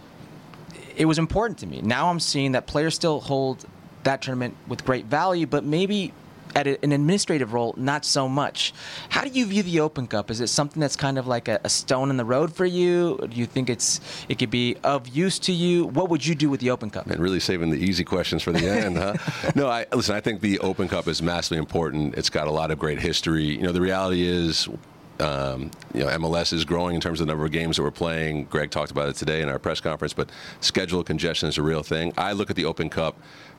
[1.02, 1.82] it was important to me.
[1.82, 3.66] Now I'm seeing that players still hold
[4.04, 6.14] that tournament with great value, but maybe
[6.54, 8.72] at an administrative role, not so much.
[9.10, 10.30] How do you view the Open Cup?
[10.30, 13.18] Is it something that's kind of like a, a, stone in the road for you?
[13.18, 15.86] Do you think it's it could be of use to you?
[15.86, 17.08] What would you do with the Open Cup?
[17.08, 19.16] And really saving the easy questions for the end, huh?
[19.56, 20.14] No, I listen.
[20.14, 22.16] I think the Open Cup is massively important.
[22.16, 23.46] It's got a lot of great history.
[23.46, 24.70] You know, the reality is
[25.22, 27.92] um, you know, MLS is growing in terms of the number of games that we're
[27.92, 28.46] playing.
[28.46, 30.30] Greg talked about it today in our press conference, but
[30.60, 32.14] schedule congestion is a real thing.
[32.18, 33.16] I look at the Open Cup,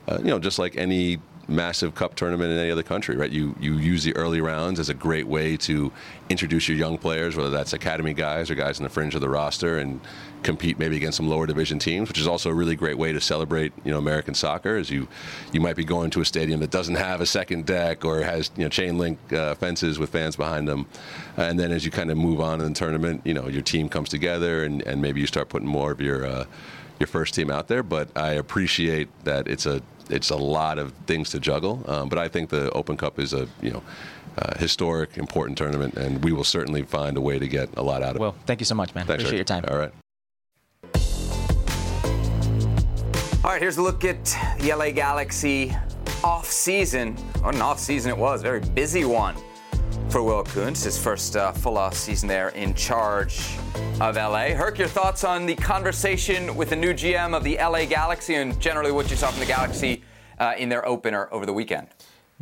[0.07, 3.31] uh, you know, just like any massive cup tournament in any other country, right?
[3.31, 5.91] You you use the early rounds as a great way to
[6.29, 9.29] introduce your young players, whether that's academy guys or guys in the fringe of the
[9.29, 9.99] roster, and
[10.43, 13.21] compete maybe against some lower division teams, which is also a really great way to
[13.21, 14.77] celebrate you know American soccer.
[14.77, 15.07] As you
[15.51, 18.51] you might be going to a stadium that doesn't have a second deck or has
[18.55, 20.85] you know chain link uh, fences with fans behind them,
[21.37, 23.89] and then as you kind of move on in the tournament, you know your team
[23.89, 26.45] comes together and, and maybe you start putting more of your uh,
[26.99, 27.83] your first team out there.
[27.83, 31.83] But I appreciate that it's a it's a lot of things to juggle.
[31.87, 33.83] Um, but I think the Open Cup is a you know
[34.37, 38.03] uh, historic, important tournament, and we will certainly find a way to get a lot
[38.03, 38.33] out of well, it.
[38.33, 39.05] Well, thank you so much, man.
[39.05, 39.65] Thanks, Appreciate your time.
[39.67, 39.91] All right.
[43.43, 44.23] All right, here's a look at
[44.59, 45.75] the LA Galaxy
[46.23, 47.17] off season.
[47.41, 49.35] What an off season it was, very busy one
[50.09, 53.57] for Will Kuntz, his first uh, full off season there in charge
[53.99, 54.49] of LA.
[54.49, 58.59] Herc, your thoughts on the conversation with the new GM of the LA Galaxy and
[58.59, 60.03] generally what you saw from the Galaxy
[60.39, 61.87] uh, in their opener over the weekend?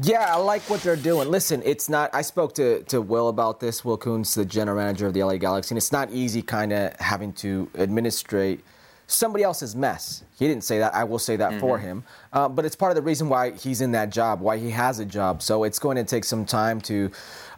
[0.01, 1.29] Yeah, I like what they're doing.
[1.29, 2.09] Listen, it's not.
[2.13, 3.85] I spoke to, to Will about this.
[3.85, 6.95] Will Kuntz, the general manager of the LA Galaxy, and it's not easy, kind of
[6.99, 8.63] having to administrate
[9.05, 10.23] somebody else's mess.
[10.41, 10.95] He didn't say that.
[10.95, 11.59] I will say that mm-hmm.
[11.59, 12.03] for him.
[12.33, 14.97] Uh, but it's part of the reason why he's in that job, why he has
[14.97, 15.43] a job.
[15.43, 17.11] So it's going to take some time to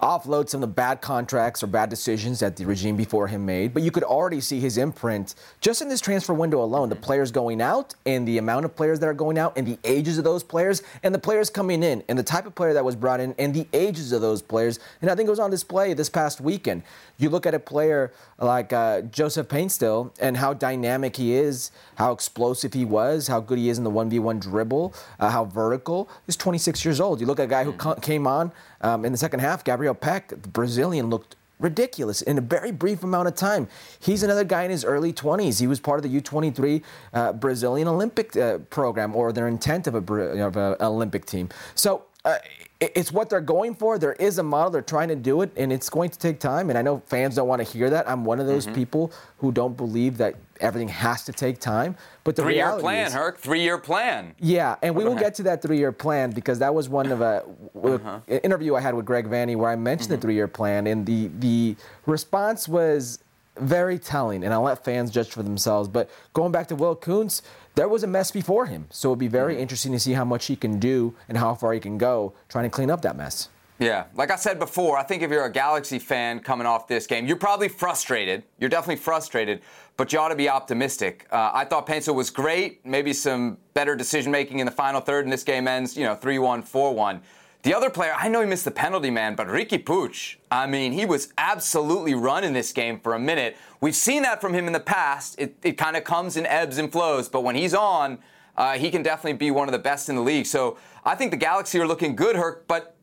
[0.04, 3.74] offload some of the bad contracts or bad decisions that the regime before him made.
[3.74, 6.90] But you could already see his imprint just in this transfer window alone.
[6.90, 9.80] The players going out and the amount of players that are going out and the
[9.86, 12.84] ages of those players and the players coming in and the type of player that
[12.84, 14.78] was brought in and the ages of those players.
[15.02, 16.84] And I think it was on display this past weekend.
[17.18, 22.12] You look at a player like uh, Joseph Paintsil and how dynamic he is, how
[22.12, 26.10] explosive he was, how good he is in the 1v1 dribble, uh, how vertical.
[26.26, 27.22] He's 26 years old.
[27.22, 28.02] You look at a guy who mm.
[28.02, 32.42] came on um, in the second half, Gabriel Pec, the Brazilian, looked ridiculous in a
[32.42, 33.68] very brief amount of time.
[34.00, 35.60] He's another guy in his early 20s.
[35.60, 39.96] He was part of the U23 uh, Brazilian Olympic uh, program or their intent of,
[39.96, 41.50] a, of an Olympic team.
[41.76, 42.38] So uh,
[42.80, 43.98] it's what they're going for.
[43.98, 44.72] There is a model.
[44.72, 46.70] They're trying to do it, and it's going to take time.
[46.70, 48.10] And I know fans don't want to hear that.
[48.10, 48.76] I'm one of those mm-hmm.
[48.76, 51.96] people who don't believe that everything has to take time.
[52.24, 53.38] But the three-year plan, is, Herc.
[53.38, 54.34] Three-year plan.
[54.40, 57.44] Yeah, and we will get to that three-year plan because that was one of a
[57.76, 58.20] uh-huh.
[58.28, 60.16] interview I had with Greg Vanney where I mentioned mm-hmm.
[60.16, 63.20] the three-year plan, and the the response was
[63.60, 64.44] very telling.
[64.44, 65.88] And I'll let fans judge for themselves.
[65.88, 67.44] But going back to Will Kuntz
[67.76, 68.88] there was a mess before him.
[68.90, 69.62] So it'd be very mm-hmm.
[69.64, 72.66] interesting to see how much he can do and how far he can go trying
[72.66, 73.50] to clean up that mess.
[73.80, 77.08] Yeah, like I said before, I think if you're a Galaxy fan coming off this
[77.08, 78.44] game, you're probably frustrated.
[78.60, 79.62] You're definitely frustrated,
[79.98, 81.28] but you ought to be optimistic.
[81.32, 82.86] Uh, I thought Paintsil was great.
[82.86, 86.16] Maybe some better decision making in the final third, and this game ends, you know,
[86.16, 87.22] 3 1, 4 1.
[87.64, 90.92] The other player, I know he missed the penalty, man, but Riqui Puig, I mean,
[90.92, 93.56] he was absolutely running this game for a minute.
[93.80, 95.36] We've seen that from him in the past.
[95.40, 98.20] It, it kind of comes in ebbs and flows, but when he's on,
[98.58, 100.46] uh, he can definitely be one of the best in the league.
[100.46, 102.98] So I think the Galaxy are looking good, Herc, but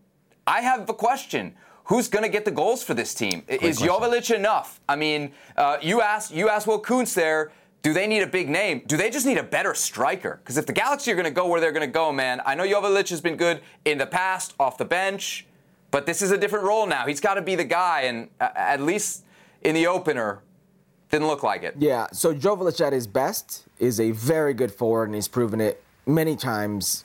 [0.46, 1.54] I have a question.
[1.90, 3.42] Who's going to get the goals for this team?
[3.46, 4.80] Great Is Joveljic enough?
[4.88, 7.50] I mean, uh, you asked you asked Will Kuntz there
[7.82, 8.82] do they need a big name?
[8.86, 10.40] Do they just need a better striker?
[10.42, 12.54] Because if the Galaxy are going to go where they're going to go, man, I
[12.54, 15.46] know Joveljic has been good in the past off the bench,
[15.90, 17.06] but this is a different role now.
[17.06, 19.24] He's got to be the guy, and uh, at least
[19.62, 20.42] in the opener,
[21.10, 21.74] didn't look like it.
[21.78, 25.82] Yeah, so Joveljic at his best is a very good forward, and he's proven it
[26.06, 27.04] many times,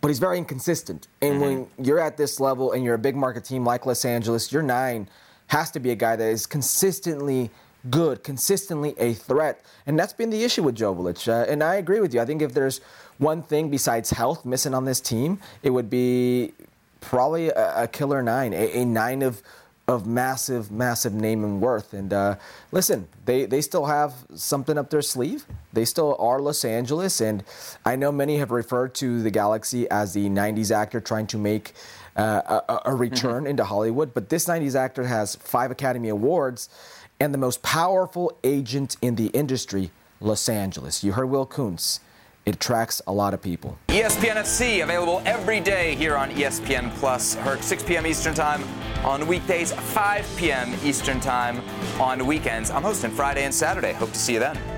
[0.00, 1.08] but he's very inconsistent.
[1.20, 1.40] And mm-hmm.
[1.40, 4.62] when you're at this level and you're a big market team like Los Angeles, your
[4.62, 5.08] nine
[5.48, 7.50] has to be a guy that is consistently–
[7.90, 9.64] good, consistently a threat.
[9.86, 11.28] And that's been the issue with Joveljic.
[11.28, 12.20] Uh, and I agree with you.
[12.20, 12.80] I think if there's
[13.18, 16.52] one thing besides health missing on this team, it would be
[17.00, 19.42] probably a, a killer nine, a, a, nine of
[19.88, 21.94] of massive, massive name and worth.
[21.94, 22.36] And uh,
[22.70, 25.46] listen, they, they still have something up their sleeve.
[25.72, 27.22] They still are Los Angeles.
[27.22, 27.42] And
[27.86, 31.72] I know many have referred to the Galaxy as the 90s actor trying to make
[32.16, 33.46] uh, a, a, return mm-hmm.
[33.46, 34.12] into Hollywood.
[34.12, 36.68] But this 90s actor has five Academy Awards
[37.18, 41.02] and the most powerful agent in the industry, Los Angeles.
[41.02, 42.00] You heard Will Kuntz.
[42.48, 43.78] It attracts a lot of people.
[43.88, 47.34] ESPN FC available every day here on ESPN Plus.
[47.34, 48.06] Heard 6 p.m.
[48.06, 48.64] Eastern Time
[49.04, 50.74] on weekdays, 5 p.m.
[50.82, 51.60] Eastern Time
[52.00, 52.70] on weekends.
[52.70, 53.92] I'm hosting Friday and Saturday.
[53.92, 54.77] Hope to see you then.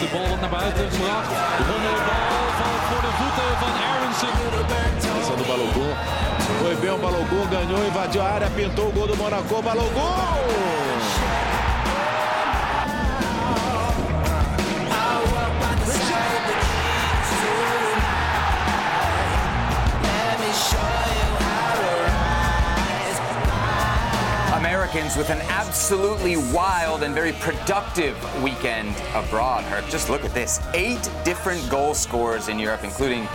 [0.00, 0.50] always creeps in.
[0.50, 1.28] buiten gebracht.
[1.28, 1.64] De
[2.06, 4.34] bal valt voor de voeten van Aronson.
[5.74, 5.94] Do.
[6.60, 9.62] Foi bem o Balogun, ganhou, invadiu a área, pintou o gol do Monaco.
[9.62, 11.09] Balogun!
[24.80, 29.62] Americans with an absolutely wild and very productive weekend abroad.
[29.64, 30.58] Herc, just look at this.
[30.72, 33.26] Eight different goal scorers in Europe, including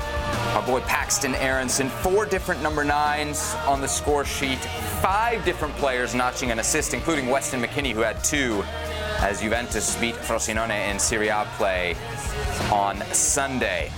[0.55, 1.89] our boy Paxton Aaronson.
[1.89, 4.57] Four different number nines on the score sheet.
[5.03, 8.63] Five different players notching an assist, including Weston McKennie, who had two
[9.19, 11.95] as Juventus beat Frosinone in Serie A play
[12.71, 13.91] on Sunday.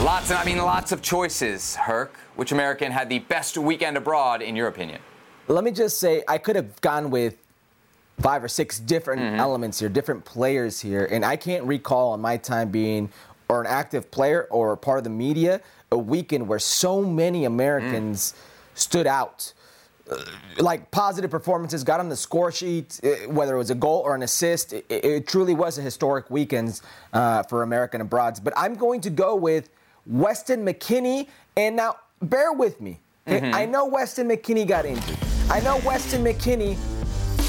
[0.00, 2.16] Lots, and I mean, lots of choices, Herc.
[2.36, 5.02] Which American had the best weekend abroad, in your opinion?
[5.48, 7.36] Let me just say I could have gone with
[8.20, 9.40] five or six different mm-hmm.
[9.40, 13.10] elements here, different players here, and I can't recall in my time being
[13.48, 15.60] or an active player or part of the media
[15.92, 18.78] a weekend where so many Americans mm.
[18.78, 19.52] stood out.
[20.58, 24.14] Like positive performances, got on the score sheet, uh, whether it was a goal or
[24.14, 24.72] an assist.
[24.72, 26.80] It, it truly was a historic weekend
[27.12, 28.38] uh, for American abroads.
[28.38, 29.68] But I'm going to go with
[30.06, 31.26] Weston McKennie.
[31.56, 33.00] And now, bear with me.
[33.26, 33.52] Mm-hmm.
[33.52, 35.25] I know Weston McKennie got injured.
[35.48, 36.76] I know Weston McKennie,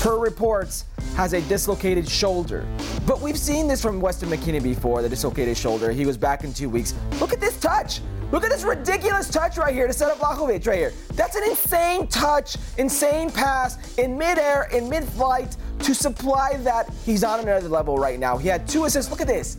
[0.02, 2.64] per reports, has a dislocated shoulder.
[3.08, 5.92] But we've seen this from Weston McKennie before, the dislocated shoulder.
[5.92, 6.94] He was back in two weeks.
[7.20, 8.02] Look at this touch.
[8.32, 10.94] Look at this ridiculous touch right here to set up Vlahovic right here.
[11.14, 17.40] That's an insane touch, insane pass in midair, in mid-flight to supply that, he's on
[17.40, 18.38] another level right now.
[18.38, 19.10] He had two assists.
[19.10, 19.58] Look at this.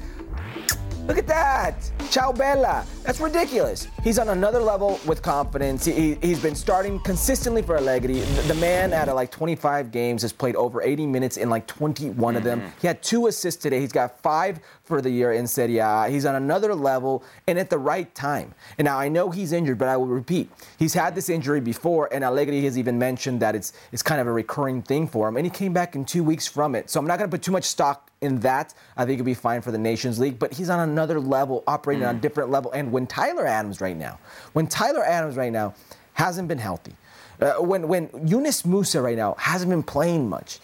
[1.09, 1.91] Look at that.
[2.11, 2.85] Ciao Bella.
[3.03, 3.89] That's ridiculous.
[4.05, 5.87] He's on another level with confidence.
[5.87, 8.21] He, has been starting consistently for Allegri.
[8.21, 11.67] The, the man out of like 25 games has played over 80 minutes in like
[11.67, 12.37] 21 mm-hmm.
[12.37, 12.63] of them.
[12.83, 13.81] He had two assists today.
[13.81, 16.09] He's got five for the year in Serie A.
[16.11, 18.55] He's on another level and at the right time.
[18.77, 20.51] And now I know he's injured, but I will repeat.
[20.79, 24.27] He's had this injury before, and Allegri has even mentioned that it's, it's kind of
[24.27, 25.39] a recurring thing for him.
[25.39, 26.91] And he came back in two weeks from it.
[26.91, 29.35] So I'm not going to put too much stock in that, I think he'll be
[29.35, 30.39] fine for the Nations League.
[30.39, 32.09] But he's on another level, operating mm.
[32.09, 32.73] on a different level.
[32.73, 34.19] And when Tyler Adams right now,
[34.53, 35.75] when Tyler Adams right now
[36.15, 36.95] hasn't been healthy,
[37.41, 40.59] uh, when when Yunus Musah right now hasn't been playing much,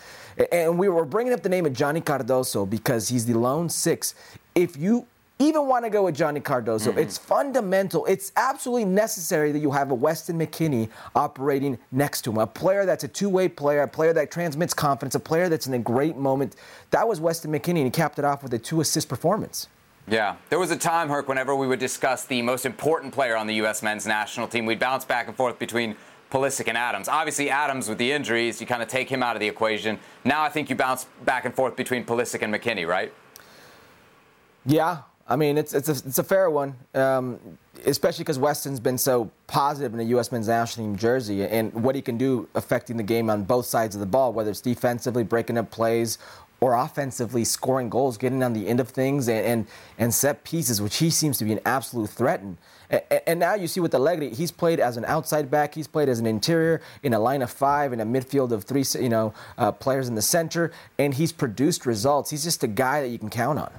[0.50, 4.14] and we were bringing up the name of Johnny Cardoso because he's the lone six.
[4.54, 5.06] If you
[5.38, 6.88] even want to go with Johnny Cardoso.
[6.88, 6.98] Mm-hmm.
[6.98, 8.06] It's fundamental.
[8.06, 12.86] It's absolutely necessary that you have a Weston McKennie operating next to him, a player
[12.86, 16.16] that's a two-way player, a player that transmits confidence, a player that's in a great
[16.16, 16.56] moment.
[16.90, 19.68] That was Weston McKennie, and he capped it off with a two-assist performance.
[20.06, 23.46] Yeah, there was a time, Herc, whenever we would discuss the most important player on
[23.46, 23.82] the U.S.
[23.82, 25.96] men's national team, we'd bounce back and forth between
[26.30, 27.08] Pulisic and Adams.
[27.08, 29.98] Obviously, Adams with the injuries, you kind of take him out of the equation.
[30.24, 33.12] Now I think you bounce back and forth between Pulisic and McKennie, right?
[34.66, 37.40] Yeah, I mean, it's it's a, it's a fair one, um,
[37.86, 40.30] especially because Weston's been so positive in the U.S.
[40.30, 43.94] men's national team jersey and what he can do affecting the game on both sides
[43.94, 46.18] of the ball, whether it's defensively breaking up plays
[46.60, 49.66] or offensively scoring goals, getting on the end of things and and,
[49.98, 52.40] and set pieces, which he seems to be an absolute threat.
[52.40, 52.58] And,
[53.26, 56.18] and now you see with Allegri, he's played as an outside back, he's played as
[56.18, 59.72] an interior in a line of five, in a midfield of three, you know, uh,
[59.72, 62.28] players in the center, and he's produced results.
[62.28, 63.72] He's just a guy that you can count on.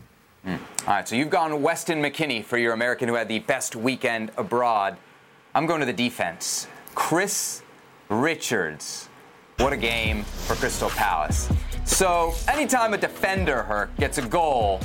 [0.46, 0.60] Mm.
[0.88, 4.32] All right, so you've gone Weston McKennie for your American who had the best weekend
[4.38, 4.98] abroad.
[5.56, 6.68] I'm going to the defense.
[6.94, 7.64] Chris
[8.10, 9.10] Richards.
[9.58, 11.50] What a game for Crystal Palace.
[11.86, 14.82] So, anytime a defender her gets a goal,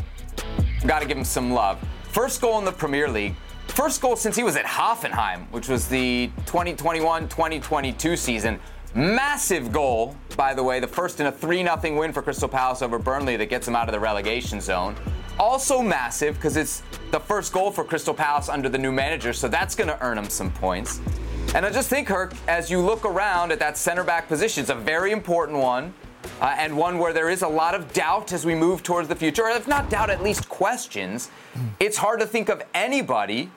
[0.86, 1.78] got to give him some love.
[2.04, 3.34] First goal in the Premier League.
[3.68, 8.58] First goal since he was at Hoffenheim, which was the 2021 2022 season.
[8.94, 12.82] Massive goal, by the way, the first in a 3 0 win for Crystal Palace
[12.82, 14.96] over Burnley that gets them out of the relegation zone.
[15.40, 16.82] Also massive because it's
[17.12, 20.18] the first goal for Crystal Palace under the new manager, so that's going to earn
[20.18, 21.00] him some points.
[21.54, 24.70] And I just think, Herc, as you look around at that center back position, it's
[24.70, 25.94] a very important one.
[26.42, 29.16] Uh, and one where there is a lot of doubt as we move towards the
[29.16, 31.30] future, or if not doubt, at least questions.
[31.78, 33.50] It's hard to think of anybody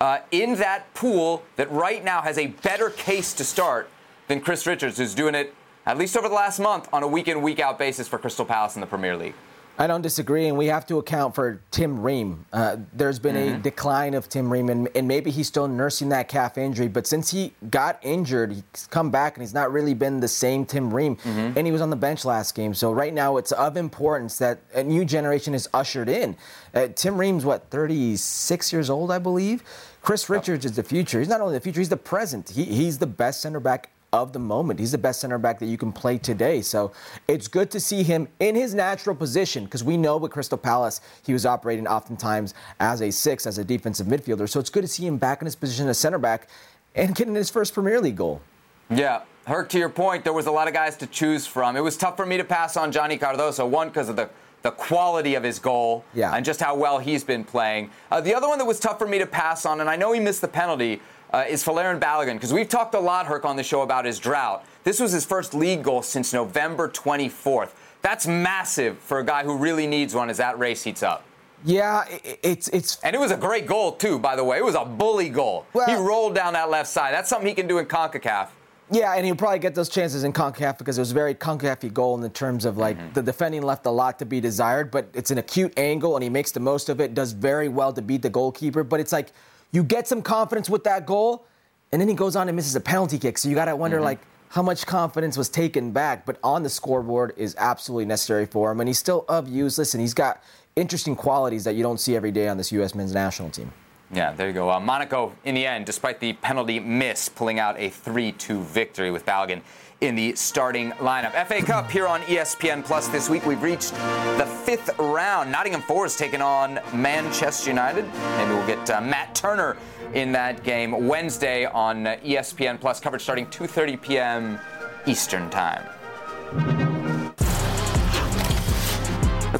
[0.00, 3.88] uh, in that pool that right now has a better case to start
[4.28, 5.54] than Chris Richards, who's doing it
[5.86, 8.44] at least over the last month on a week in, week out basis for Crystal
[8.44, 9.34] Palace in the Premier League.
[9.78, 12.44] I don't disagree, and we have to account for Tim Ream.
[12.52, 13.54] Uh, there's been mm-hmm.
[13.54, 16.88] a decline of Tim Ream, and, and, maybe he's still nursing that calf injury.
[16.88, 20.66] But since he got injured, he's come back, and he's not really been the same
[20.66, 21.16] Tim Ream.
[21.16, 21.58] Mm-hmm.
[21.58, 22.74] And he was on the bench last game.
[22.74, 26.36] So right now, it's of importance that a new generation is ushered in.
[26.74, 29.64] Uh, Tim Ream's what 36 years old, I believe.
[30.02, 31.18] Chris Richards is the future.
[31.18, 32.50] He's not only the future; he's the present.
[32.50, 34.78] He, he's the best center back of the moment.
[34.78, 36.60] He's the best center back that you can play today.
[36.60, 36.92] So
[37.28, 41.00] it's good to see him in his natural position because we know with Crystal Palace,
[41.24, 44.48] he was operating oftentimes as a six, as a defensive midfielder.
[44.48, 46.48] So it's good to see him back in his position as center back
[46.94, 48.42] and getting his first Premier League goal.
[48.90, 49.22] Yeah.
[49.46, 51.74] Herc, to your point, there was a lot of guys to choose from.
[51.76, 54.28] It was tough for me to pass on Johnny Cardoso, one, because of the
[54.62, 56.32] the quality of his goal yeah.
[56.34, 57.90] and just how well he's been playing.
[58.10, 60.12] Uh, the other one that was tough for me to pass on, and I know
[60.12, 61.00] he missed the penalty,
[61.32, 64.18] uh, is Folarin Balogun, because we've talked a lot, Herc, on the show about his
[64.18, 64.64] drought.
[64.84, 67.70] This was his first league goal since November 24th.
[68.02, 71.24] That's massive for a guy who really needs one as that race heats up.
[71.64, 72.04] Yeah,
[72.42, 74.18] it's it's and it was a great goal too.
[74.18, 75.64] By the way, it was a bully goal.
[75.72, 77.14] Well, he rolled down that left side.
[77.14, 78.48] That's something he can do in Concacaf.
[78.90, 81.94] Yeah, and he'll probably get those chances in CONCACAF because it was a very CONCACAF
[81.94, 83.12] goal in the terms of like mm-hmm.
[83.14, 86.28] the defending left a lot to be desired, but it's an acute angle and he
[86.28, 88.84] makes the most of it, does very well to beat the goalkeeper.
[88.84, 89.32] But it's like
[89.72, 91.46] you get some confidence with that goal,
[91.90, 93.38] and then he goes on and misses a penalty kick.
[93.38, 94.04] So you got to wonder, mm-hmm.
[94.04, 96.26] like, how much confidence was taken back.
[96.26, 99.78] But on the scoreboard is absolutely necessary for him, and he's still of use.
[99.78, 100.42] Listen, he's got
[100.76, 102.94] interesting qualities that you don't see every day on this U.S.
[102.94, 103.72] men's national team.
[104.12, 104.70] Yeah, there you go.
[104.70, 109.10] Uh, Monaco, in the end, despite the penalty miss, pulling out a 3 2 victory
[109.10, 109.62] with Balogun
[110.02, 111.32] in the starting lineup.
[111.46, 113.46] FA Cup here on ESPN Plus this week.
[113.46, 113.94] We've reached
[114.36, 115.50] the fifth round.
[115.50, 118.04] Nottingham Forest taking on Manchester United.
[118.36, 119.78] Maybe we'll get uh, Matt Turner
[120.12, 123.00] in that game Wednesday on uh, ESPN Plus.
[123.00, 124.58] Coverage starting 2:30 p.m.
[125.06, 125.88] Eastern Time.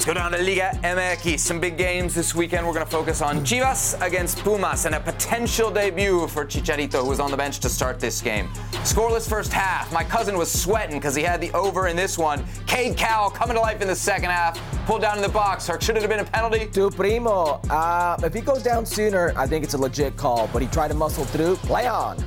[0.03, 1.39] Let's go down to Liga MX.
[1.39, 2.67] Some big games this weekend.
[2.67, 7.07] We're going to focus on Chivas against Pumas and a potential debut for Chicharito, who
[7.07, 8.49] was on the bench to start this game.
[8.83, 9.93] Scoreless first half.
[9.93, 12.43] My cousin was sweating because he had the over in this one.
[12.67, 14.59] Cade Cowell coming to life in the second half.
[14.87, 15.69] Pulled down in the box.
[15.79, 16.65] Should it have been a penalty?
[16.65, 17.61] Tu primo.
[17.69, 20.89] Uh, if he goes down sooner, I think it's a legit call, but he tried
[20.89, 21.55] to muscle through.
[21.55, 22.17] Play on.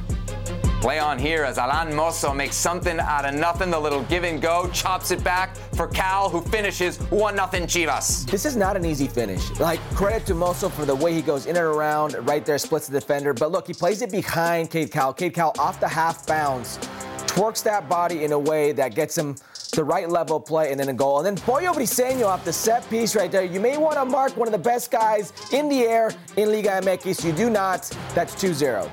[0.87, 3.73] Play on here as Alan Mozo makes something out of nothing.
[3.73, 8.25] The little give and go chops it back for Cowell, who finishes 1 0 Chivas.
[8.31, 9.51] This is not an easy finish.
[9.59, 12.87] Like, credit to Mozo for the way he goes in and around, right there, splits
[12.87, 13.35] the defender.
[13.35, 15.13] But look, he plays it behind Cade Cowell.
[15.13, 16.79] Cade Cowell off the half bounce,
[17.27, 19.35] twerks that body in a way that gets him
[19.73, 21.19] the right level of play and then a goal.
[21.19, 23.43] And then Pollo Briseño off the set piece right there.
[23.43, 26.81] You may want to mark one of the best guys in the air in Liga
[26.81, 27.25] MX.
[27.25, 27.91] You do not.
[28.15, 28.89] That's 2 0.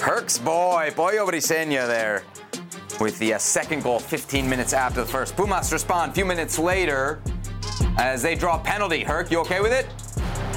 [0.00, 2.22] Herc's boy, Pollo Briseño there
[3.00, 5.36] with the uh, second goal 15 minutes after the first.
[5.36, 7.20] Pumas respond a few minutes later
[7.98, 9.02] as they draw a penalty.
[9.02, 9.86] Herc, you okay with it?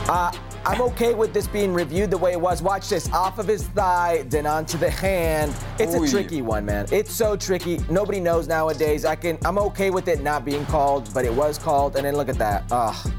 [0.08, 0.32] Uh,
[0.64, 2.62] I'm okay with this being reviewed the way it was.
[2.62, 5.54] Watch this off of his thigh, then onto the hand.
[5.80, 6.86] It's a tricky one, man.
[6.92, 7.80] It's so tricky.
[7.90, 9.06] Nobody knows nowadays.
[9.06, 9.40] I can.
[9.44, 11.96] I'm okay with it not being called, but it was called.
[11.96, 12.64] And then look at that.
[12.72, 13.12] Ugh.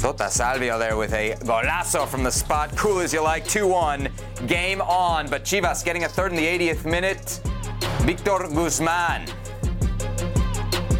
[0.00, 2.74] Tota Salvio there with a golazo from the spot.
[2.76, 3.44] Cool as you like.
[3.48, 4.08] 2 1.
[4.46, 5.28] Game on.
[5.28, 7.40] But Chivas getting a third in the 80th minute.
[8.02, 9.26] Victor Guzman.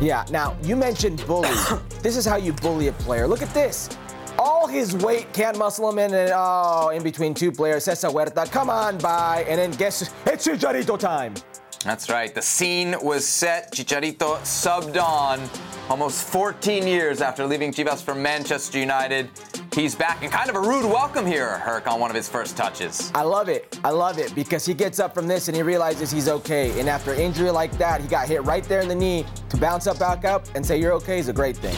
[0.00, 0.24] Yeah.
[0.30, 1.48] Now you mentioned bully.
[2.02, 3.28] this is how you bully a player.
[3.28, 3.88] Look at this.
[4.36, 7.84] All his weight can't muscle him in, and oh, in between two players.
[7.84, 11.34] Cesar Huerta, come on by, and then guess it's Chicharito time.
[11.84, 12.34] That's right.
[12.34, 13.72] The scene was set.
[13.72, 15.40] Chicharito subbed on
[15.88, 19.30] almost 14 years after leaving Chivas for Manchester United.
[19.74, 22.56] He's back and kind of a rude welcome here, Herc, on one of his first
[22.56, 23.10] touches.
[23.14, 23.78] I love it.
[23.84, 26.78] I love it because he gets up from this and he realizes he's okay.
[26.78, 29.86] And after injury like that, he got hit right there in the knee to bounce
[29.86, 31.76] up back up and say you're okay is a great thing.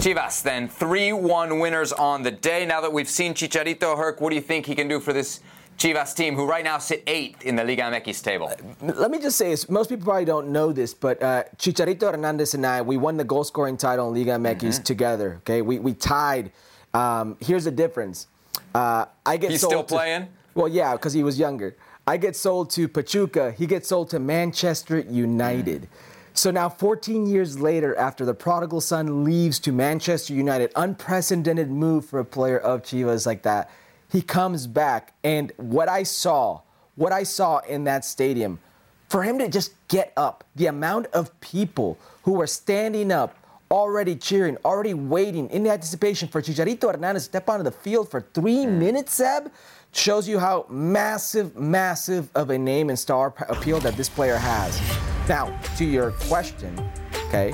[0.00, 2.66] Chivas then 3-1 winners on the day.
[2.66, 5.40] Now that we've seen Chicharito, Herc, what do you think he can do for this
[5.78, 8.52] Chivas team, who right now sit eighth in the Liga MX table.
[8.80, 9.68] Let me just say this.
[9.68, 13.24] Most people probably don't know this, but uh, Chicharito Hernandez and I, we won the
[13.24, 14.82] goal scoring title in Liga MX mm-hmm.
[14.82, 15.36] together.
[15.42, 16.52] Okay, we, we tied.
[16.92, 18.28] Um, here's the difference.
[18.74, 20.28] Uh, I get He's sold still to, playing?
[20.54, 21.76] Well, yeah, because he was younger.
[22.06, 23.52] I get sold to Pachuca.
[23.52, 25.82] He gets sold to Manchester United.
[25.82, 25.88] Mm.
[26.34, 32.04] So now, 14 years later, after the prodigal son leaves to Manchester United, unprecedented move
[32.04, 33.70] for a player of Chivas like that
[34.14, 35.12] he comes back.
[35.24, 36.60] And what I saw,
[36.94, 38.60] what I saw in that stadium,
[39.08, 43.36] for him to just get up, the amount of people who were standing up,
[43.72, 48.20] already cheering, already waiting in anticipation for Chicharito Hernandez to step onto the field for
[48.34, 48.78] three mm.
[48.78, 49.50] minutes, Seb,
[49.90, 54.80] shows you how massive, massive of a name and star appeal that this player has.
[55.28, 56.78] Now, to your question,
[57.26, 57.52] okay,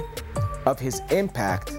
[0.66, 1.72] of his impact,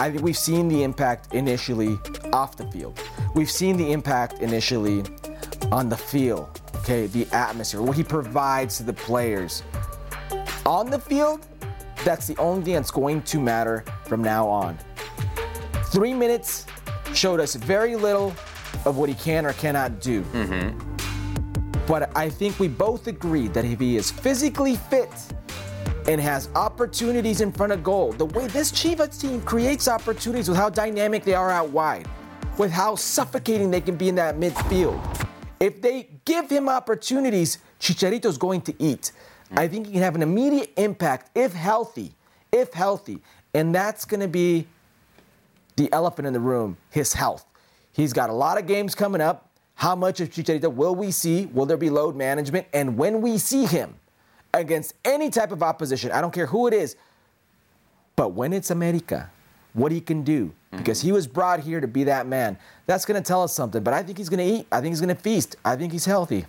[0.00, 1.98] I think we've seen the impact initially
[2.32, 3.00] off the field.
[3.34, 5.02] We've seen the impact initially
[5.72, 9.64] on the field, okay, the atmosphere, what he provides to the players.
[10.64, 11.46] On the field,
[12.04, 14.78] that's the only thing that's going to matter from now on.
[15.86, 16.66] Three minutes
[17.12, 18.28] showed us very little
[18.84, 20.22] of what he can or cannot do.
[20.22, 21.86] Mm-hmm.
[21.86, 25.10] But I think we both agreed that if he is physically fit
[26.08, 30.56] and has opportunities in front of goal, the way this Chivas team creates opportunities with
[30.56, 32.08] how dynamic they are out wide,
[32.56, 34.98] with how suffocating they can be in that midfield.
[35.60, 39.12] If they give him opportunities, Chicharito's going to eat.
[39.52, 42.14] I think he can have an immediate impact if healthy,
[42.52, 43.20] if healthy.
[43.52, 44.66] And that's going to be
[45.76, 47.44] the elephant in the room, his health.
[47.92, 49.50] He's got a lot of games coming up.
[49.74, 51.46] How much of Chicharito will we see?
[51.46, 52.66] Will there be load management?
[52.72, 53.94] And when we see him
[54.54, 56.96] against any type of opposition, I don't care who it is,
[58.16, 59.30] but when it's America,
[59.74, 62.58] what he can do because he was brought here to be that man.
[62.86, 63.82] That's going to tell us something.
[63.82, 64.66] But I think he's going to eat.
[64.70, 65.56] I think he's going to feast.
[65.64, 66.44] I think he's healthy.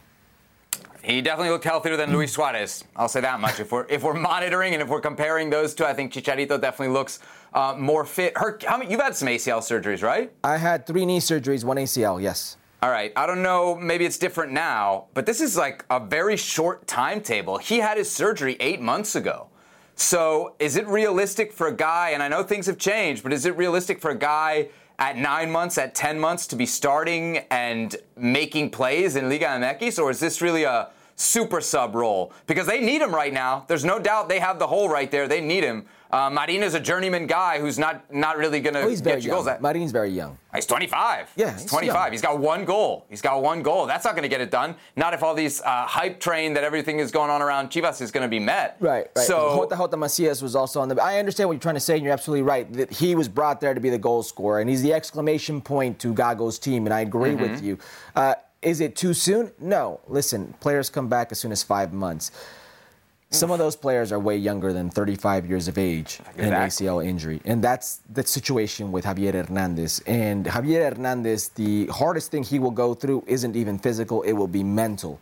[1.01, 2.83] He definitely looked healthier than Luis Suarez.
[2.95, 3.59] I'll say that much.
[3.59, 6.93] If we're if we're monitoring and if we're comparing those two, I think Chicharito definitely
[6.93, 7.19] looks
[7.53, 8.37] uh, more fit.
[8.37, 10.31] Her, how many, you've had some ACL surgeries, right?
[10.43, 12.21] I had three knee surgeries, one ACL.
[12.21, 12.57] Yes.
[12.81, 13.11] All right.
[13.15, 13.75] I don't know.
[13.75, 17.57] Maybe it's different now, but this is like a very short timetable.
[17.57, 19.47] He had his surgery eight months ago.
[19.95, 23.45] So is it realistic for a guy, and I know things have changed, but is
[23.45, 27.97] it realistic for a guy at nine months, at 10 months to be starting and
[28.15, 32.79] making plays in Liga MX, or is this really a super sub role because they
[32.79, 33.65] need him right now.
[33.67, 35.27] There's no doubt they have the hole right there.
[35.27, 35.85] They need him.
[36.11, 39.47] Uh, Marin's a journeyman guy who's not not really going to Oh, get you goals.
[39.61, 40.39] Marin's very young.
[40.55, 41.29] He's 25.
[41.35, 41.93] Yeah, he's he's 25.
[41.95, 42.11] young.
[42.11, 43.05] He's got one goal.
[43.09, 43.85] He's got one goal.
[43.85, 44.75] That's not going to get it done.
[44.95, 48.09] Not if all these uh, hype train that everything is going on around Chivas is
[48.09, 48.77] going to be met.
[48.79, 49.25] Right, right.
[49.27, 50.99] So Jota Jota Macias was also on the.
[50.99, 52.71] I understand what you're trying to say, and you're absolutely right.
[52.73, 55.99] That he was brought there to be the goal scorer, and he's the exclamation point
[55.99, 57.41] to Gago's team, and I agree Mm-hmm.
[57.51, 57.77] with you.
[58.15, 58.33] Uh,
[58.63, 59.51] is it too soon?
[59.59, 59.99] No.
[60.07, 62.31] Listen, players come back as soon as five months.
[63.31, 67.05] Some of those players are way younger than 35 years of age in an ACL
[67.05, 67.39] injury.
[67.45, 70.01] And that's the situation with Javier Hernandez.
[70.07, 74.47] And Javier Hernandez, the hardest thing he will go through isn't even physical, it will
[74.47, 75.19] be mental.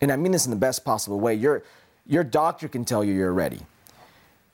[0.00, 1.34] And I mean this in the best possible way.
[1.34, 1.62] Your,
[2.06, 3.60] your doctor can tell you you're ready.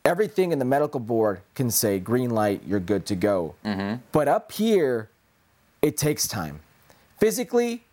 [0.05, 3.55] Everything in the medical board can say green light, you're good to go.
[3.65, 4.03] Mm-hmm.
[4.11, 5.09] But up here,
[5.83, 6.61] it takes time.
[7.19, 7.85] Physically,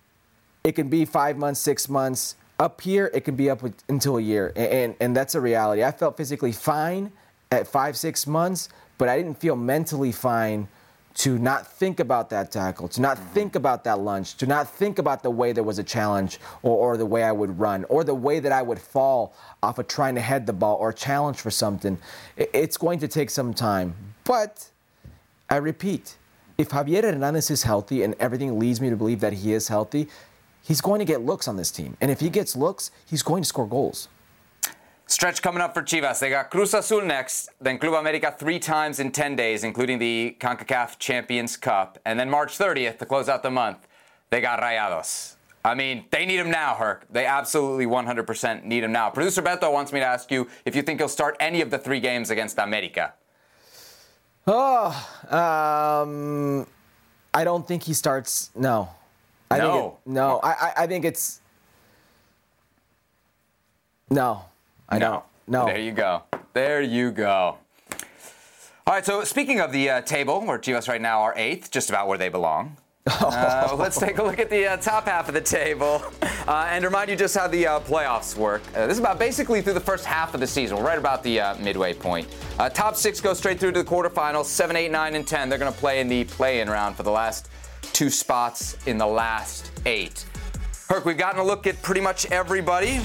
[0.64, 2.36] it can be five months, six months.
[2.58, 5.42] Up here, it can be up with, until a year, and, and and that's a
[5.42, 5.84] reality.
[5.84, 7.12] I felt physically fine
[7.52, 10.70] at five, six months, but I didn't feel mentally fine
[11.16, 13.34] to not think about that tackle, to not mm-hmm.
[13.34, 16.78] think about that lunge, to not think about the way there was a challenge, or,
[16.78, 19.34] or the way I would run, or the way that I would fall
[19.64, 21.98] off of trying to head the ball or challenge for something.
[22.38, 24.70] I- It's going to take some time, but
[25.50, 26.18] I repeat,
[26.58, 30.08] if Javier Hernandez is healthy and everything leads me to believe that he is healthy,
[30.66, 31.96] he's going to get looks on this team.
[32.02, 34.10] And if he gets looks, he's going to score goals.
[35.08, 36.20] Stretch coming up for Chivas.
[36.20, 40.36] They got Cruz Azul next, then Club America three times in 10 days, including the
[40.40, 42.00] CONCACAF Champions Cup.
[42.06, 43.88] And then March 30th, to close out the month,
[44.32, 45.36] they got Rayados.
[45.64, 47.06] I mean, they need him now, Herc.
[47.12, 49.12] They absolutely 100% need him now.
[49.12, 51.78] Producer Beto wants me to ask you if you think he'll start any of the
[51.78, 53.14] three games against America.
[54.48, 54.88] Oh,
[55.30, 56.68] um,
[57.34, 58.52] I don't think he starts.
[58.56, 58.90] No.
[59.56, 59.98] I Think No.
[60.06, 60.40] it, no.
[60.44, 61.42] I, I, I think it's.
[64.10, 64.46] No.
[64.90, 65.24] I don't.
[65.48, 65.66] No.
[65.66, 66.24] There you go.
[66.54, 67.58] There you go.
[68.88, 71.90] All right, so speaking of the uh, table, where Chivas right now are eighth, just
[71.90, 72.78] about where they belong.
[73.08, 76.02] Uh, let's take a look at the uh, top half of the table
[76.48, 78.64] uh, and remind you just how the uh, playoffs work.
[78.76, 80.80] Uh, this is about basically through the first half of the season.
[80.80, 82.28] Right about the uh, midway point.
[82.58, 84.46] Uh, top six go straight through to the quarterfinals.
[84.46, 85.50] Seven, eight, nine, and ten.
[85.50, 87.50] They're going to play in the play-in round for the last
[87.94, 90.26] two spots in the last eight.
[90.90, 93.00] Herc, we've gotten a look at pretty much everybody,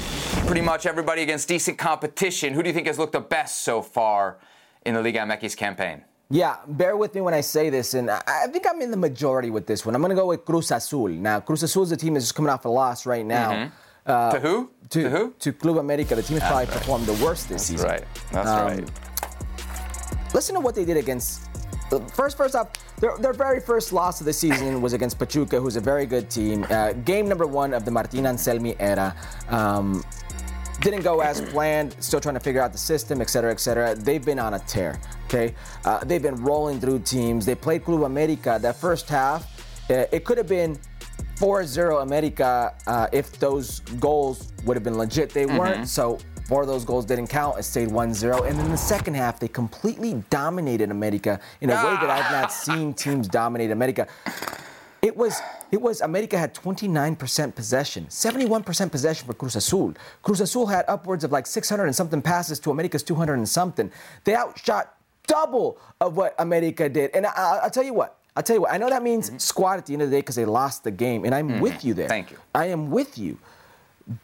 [0.47, 2.53] pretty much everybody against decent competition.
[2.53, 4.39] Who do you think has looked the best so far
[4.85, 6.03] in the Liga MX campaign?
[6.33, 9.51] Yeah, bear with me when I say this, and I think I'm in the majority
[9.51, 9.95] with this one.
[9.97, 11.09] I'm going to go with Cruz Azul.
[11.09, 13.73] Now, Cruz Azul is a team that's just coming off a loss right now.
[14.07, 14.71] Uh, to who?
[14.91, 15.35] to, to who?
[15.41, 16.15] To Club America.
[16.15, 17.89] The team has probably performed the worst this That's season.
[17.89, 18.05] right.
[18.31, 18.91] That's Um, right.
[20.35, 21.43] Listen to what they did against.
[21.99, 22.69] First, first off,
[23.01, 26.31] their, their very first loss of the season was against Pachuca, who's a very good
[26.31, 26.65] team.
[26.71, 29.15] Uh, game number one of the Martin Anselmi era.
[29.49, 30.05] Um,
[30.81, 31.97] didn't go as planned.
[32.01, 33.95] Still trying to figure out the system, et cetera, et cetera.
[33.95, 35.01] They've been on a tear.
[35.25, 37.45] Okay, uh, they've been rolling through teams.
[37.45, 39.47] They played Club America that first half.
[39.91, 40.79] Uh, it could have been
[41.37, 45.31] 4-0 America uh, if those goals would have been legit.
[45.31, 45.89] They weren't.
[45.89, 46.19] So
[46.59, 47.59] of those goals didn't count.
[47.59, 48.49] It stayed 1-0.
[48.49, 52.45] And in the second half, they completely dominated America in a way that I've not
[52.45, 52.49] ah!
[52.49, 54.09] seen teams dominate America.
[55.03, 55.41] It was
[55.71, 59.95] it was America had 29% possession, 71% possession for Cruz Azul.
[60.23, 63.91] Cruz Azul had upwards of like 600 and something passes to America's 200 and something.
[64.25, 64.95] They outshot
[65.27, 67.13] double of what America did.
[67.15, 68.17] And I, will tell you what.
[68.37, 68.73] I'll tell you what.
[68.73, 69.39] I know that means mm-hmm.
[69.39, 71.61] squad at the end of the day because they lost the game, and I'm mm-hmm.
[71.61, 72.09] with you there.
[72.09, 72.39] Thank you.
[72.55, 73.39] I am with you.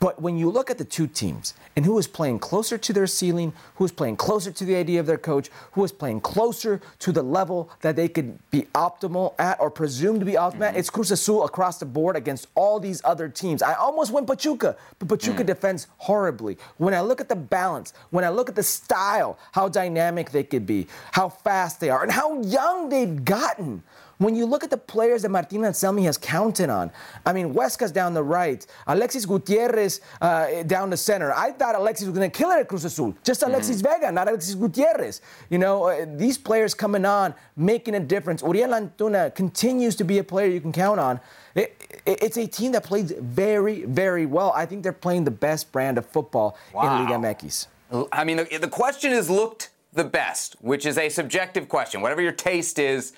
[0.00, 3.06] But when you look at the two teams and who is playing closer to their
[3.06, 6.80] ceiling, who is playing closer to the idea of their coach, who is playing closer
[6.98, 10.70] to the level that they could be optimal at or presumed to be optimal at,
[10.70, 10.78] mm-hmm.
[10.78, 13.62] it's Cruz Azul across the board against all these other teams.
[13.62, 15.46] I almost went Pachuca, but Pachuca mm.
[15.46, 16.58] defends horribly.
[16.78, 20.42] When I look at the balance, when I look at the style, how dynamic they
[20.42, 23.84] could be, how fast they are, and how young they've gotten.
[24.18, 26.90] When you look at the players that Martin Anselmi has counted on,
[27.26, 31.32] I mean, Huescas down the right, Alexis Gutierrez uh, down the center.
[31.34, 33.14] I thought Alexis was going to kill it at Cruz Azul.
[33.22, 35.20] Just Alexis Vega, not Alexis Gutierrez.
[35.50, 38.40] You know, uh, these players coming on, making a difference.
[38.42, 41.20] Uriel Antuna continues to be a player you can count on.
[41.54, 44.52] It, it- it's a team that plays very, very well.
[44.54, 47.02] I think they're playing the best brand of football Wow.
[47.02, 47.66] in Liga MX.
[48.12, 52.00] I mean, the, the question is looked the best, which is a subjective question.
[52.00, 53.12] Whatever your taste is,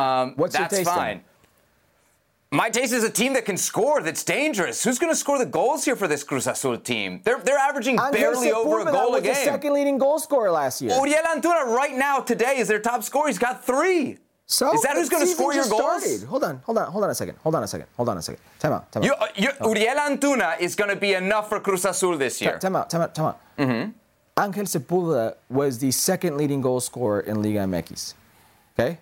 [0.00, 0.96] um, What's your that's taste then?
[0.96, 1.20] fine.
[2.52, 4.82] My taste is a team that can score, that's dangerous.
[4.82, 7.20] Who's going to score the goals here for this Cruz Azul team?
[7.22, 10.18] They're, they're averaging Andres barely over a Sepulveda goal a was the second leading goal
[10.18, 10.90] scorer last year.
[10.96, 13.28] Uriel Antuna right now today is their top scorer.
[13.28, 14.18] He's got three.
[14.46, 16.02] So Is that who's gonna score your goals?
[16.02, 16.26] started.
[16.26, 17.36] Hold on, hold on, hold on a second.
[17.44, 17.86] Hold on a second.
[17.96, 18.40] Hold on a second.
[18.58, 18.90] Time out.
[18.90, 19.06] Time out.
[19.06, 22.58] You, uh, you, Uriel Antuna is going to be enough for Cruz Azul this year.
[22.58, 22.90] Time out.
[22.90, 23.14] Time out.
[23.14, 23.40] Time out.
[23.58, 23.90] Mm-hmm.
[24.42, 28.14] Angel Sepulveda was the second leading goal scorer in Liga MX.
[28.76, 28.98] Okay.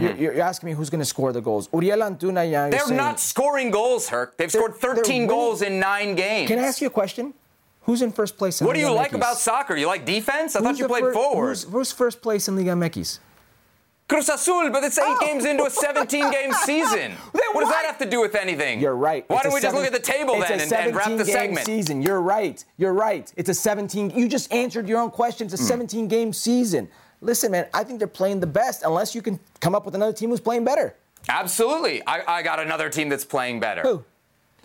[0.00, 1.68] You're, you're asking me who's going to score the goals.
[1.72, 2.48] Uriel Antuna.
[2.50, 2.70] Yeah, Mm-hmm.
[2.70, 4.36] They're saying- not scoring goals, Herc.
[4.36, 6.48] They've scored 13 goals in nine games.
[6.48, 7.34] Can I ask you a question?
[7.82, 8.60] Who's in first place?
[8.60, 8.78] In the Liga?
[8.84, 9.14] What do you like MX?
[9.16, 9.76] about soccer?
[9.76, 10.54] You like defense?
[10.54, 11.48] I Who's thought you played fir- forward.
[11.48, 13.18] Who's, who's first place in Liga MX?
[14.08, 15.18] Cruz Azul, but it's eight Oh.
[15.26, 17.12] games into a 17 game season.
[17.32, 18.78] What does that have to do with anything?
[18.78, 19.24] You're right.
[19.28, 21.26] Why It's don't we just look at the table then and, and wrap the 17
[21.26, 21.66] game segment?
[21.66, 22.02] Season.
[22.02, 22.62] You're right.
[22.76, 23.32] You're right.
[23.36, 24.10] It's a 17.
[24.10, 25.46] You just answered your own question.
[25.46, 26.88] It's a 17 game season.
[27.22, 27.66] Listen, man.
[27.72, 30.40] I think they're playing the best, unless you can come up with another team who's
[30.40, 30.94] playing better.
[31.28, 32.02] Absolutely.
[32.06, 33.82] I, I got another team that's playing better.
[33.82, 34.04] Who?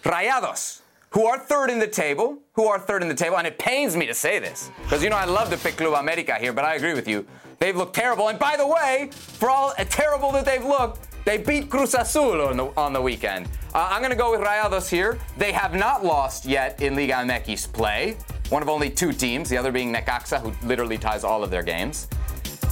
[0.04, 0.82] Rayados,
[1.12, 3.96] who are third in the table, who are third in the table, and it pains
[3.96, 6.66] me to say this, because you know I love to pick Club America here, but
[6.66, 7.26] I agree with you.
[7.60, 11.70] They've looked terrible, and by the way, for all terrible that they've looked, they beat
[11.70, 13.48] Cruz Azul on the, on the weekend.
[13.74, 15.20] Uh, I'm going to go with Rayados here.
[15.38, 18.18] They have not lost yet in Liga MX play.
[18.50, 21.64] One of only two teams, the other being Necaxa, who literally ties all of their
[21.64, 22.08] games.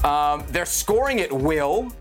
[0.05, 1.91] Um, they're scoring at will.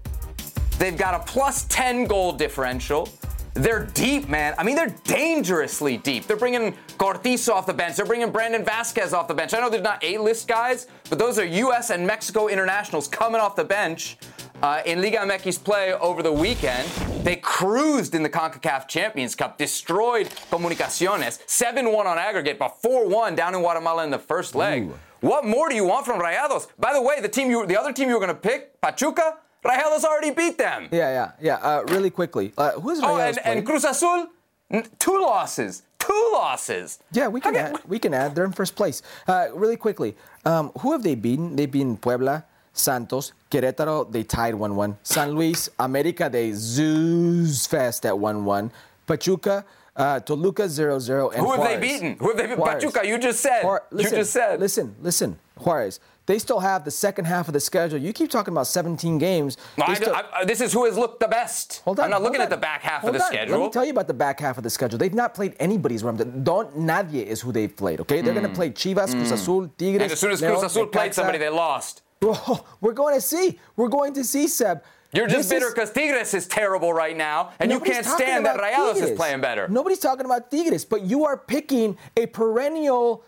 [0.78, 3.08] They've got a plus 10 goal differential.
[3.54, 4.54] They're deep, man.
[4.58, 6.26] I mean, they're dangerously deep.
[6.26, 7.96] They're bringing Cortizo off the bench.
[7.96, 9.54] They're bringing Brandon Vazquez off the bench.
[9.54, 11.90] I know they're not A-list guys, but those are U.S.
[11.90, 14.18] and Mexico internationals coming off the bench
[14.62, 16.86] uh, in Liga MX play over the weekend.
[17.24, 23.54] They cruised in the CONCACAF Champions Cup, destroyed Comunicaciones, 7-1 on aggregate, but 4-1 down
[23.54, 24.90] in Guatemala in the first leg.
[25.24, 26.68] What more do you want from Rayados?
[26.78, 29.38] By the way, the team you, the other team you were going to pick, Pachuca,
[29.64, 30.88] Rayados already beat them.
[30.92, 31.54] Yeah, yeah, yeah.
[31.68, 32.52] Uh, really quickly.
[32.58, 34.28] Uh, who's Oh, Rayados and, and Cruz Azul,
[34.70, 35.82] n- two losses.
[35.98, 36.98] Two losses.
[37.12, 37.64] Yeah, we can Okay.
[37.72, 37.80] add.
[37.88, 38.34] We can add.
[38.34, 39.00] They're in first place.
[39.26, 40.14] Uh, really quickly,
[40.44, 41.56] um, who have they beaten?
[41.56, 42.44] They've beaten Puebla,
[42.74, 44.12] Santos, Querétaro.
[44.12, 44.98] They tied 1-1.
[45.02, 46.28] San Luis, America.
[46.30, 48.70] They zoos fast at 1-1.
[49.06, 49.64] Pachuca,
[49.96, 51.32] uh, Toluca 0-0.
[51.34, 52.16] And Who have they beaten?
[52.18, 52.58] Who have they beaten?
[52.58, 52.84] Juarez.
[52.84, 53.62] Pachuca, you just said.
[53.64, 54.60] Juar- you listen, just said.
[54.60, 56.00] Listen, listen, Juarez.
[56.26, 57.98] They still have the second half of the schedule.
[57.98, 59.58] You keep talking about 17 games.
[59.76, 61.82] No, I- still- I- this is who has looked the best.
[61.84, 62.06] Hold on.
[62.06, 63.30] I'm not looking hold at the back half Hold of the on.
[63.30, 63.58] schedule.
[63.58, 64.98] Let me tell you about the back half of the schedule.
[64.98, 66.16] They've not played anybody's run.
[66.42, 68.22] Don Nadie is who they've played, okay?
[68.22, 69.96] They're going to play Chivas, Cruz Azul, Tigres.
[69.98, 70.02] Hmm.
[70.02, 71.14] and as soon as Cruz Azul played Necaxa.
[71.14, 72.00] somebody, they lost.
[72.22, 73.58] Whoa, we're going to see.
[73.76, 74.82] We're going to see, Seb.
[75.14, 78.58] You're just This bitter because Tigres is terrible right now, and you can't stand that
[78.58, 79.68] Rayados is playing better.
[79.68, 83.24] Nobody's talking about Tigres, but you are picking a perennial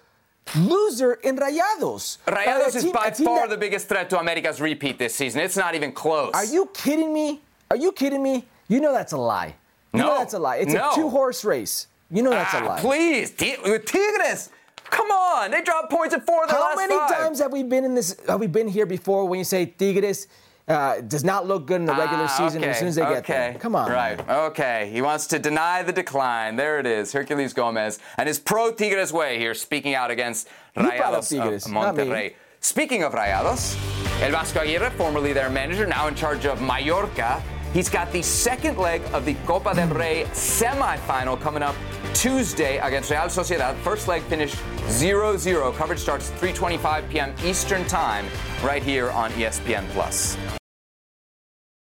[0.57, 2.19] loser in Rayados.
[2.27, 5.41] Uh, Rayados a is by far that- the biggest threat to America's repeat this season.
[5.41, 6.33] It's not even close.
[6.35, 7.41] Are you kidding me?
[7.71, 8.45] Are you kidding me?
[8.69, 9.55] You know that's a lie.
[9.93, 10.19] You know No.
[10.19, 10.57] that's a lie.
[10.57, 10.91] It's No.
[10.91, 11.87] a two-horse race.
[12.11, 12.81] You know that's a Ah, lie.
[12.81, 13.33] Please,
[13.65, 14.51] with Tigres.
[14.91, 17.11] Come on, they dropped points at four of their How last many five.
[17.11, 18.15] times have we been in this?
[18.29, 20.29] Have we been here before when you say Tigres
[20.69, 23.03] uh, does not look good in the regular Ah, season okay, as soon as they
[23.03, 23.55] get there?
[23.55, 24.19] Come on, Right.
[24.27, 24.37] man.
[24.51, 24.91] Okay.
[24.93, 26.57] He wants to deny the decline.
[26.57, 27.13] There it is.
[27.13, 31.73] Herculez Gomez and his pro Tigres way here, speaking out against You Rayados Tigres, of.
[31.73, 32.35] Monterrey.
[32.61, 33.77] Speaking of Rayados,
[34.23, 37.41] El Vasco Aguirre, formerly their manager, now in charge of Mallorca.
[37.77, 39.99] He's got the second leg of the Copa del hmm.
[39.99, 41.75] Rey semifinal coming up
[42.15, 43.77] Tuesday against Real Sociedad.
[43.83, 44.57] First leg finished
[44.87, 45.75] 0-0.
[45.77, 47.35] Coverage starts 3:25 p.m.
[47.45, 48.25] Eastern Time
[48.65, 50.39] right here on ESPN Plus.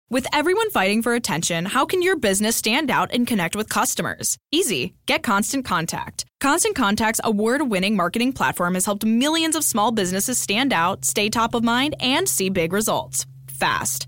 [0.09, 4.35] With everyone fighting for attention, how can your business stand out and connect with customers?
[4.51, 4.95] Easy.
[5.05, 6.25] Get Constant Contact.
[6.41, 11.29] Constant Contact's award winning marketing platform has helped millions of small businesses stand out, stay
[11.29, 14.07] top of mind, and see big results fast.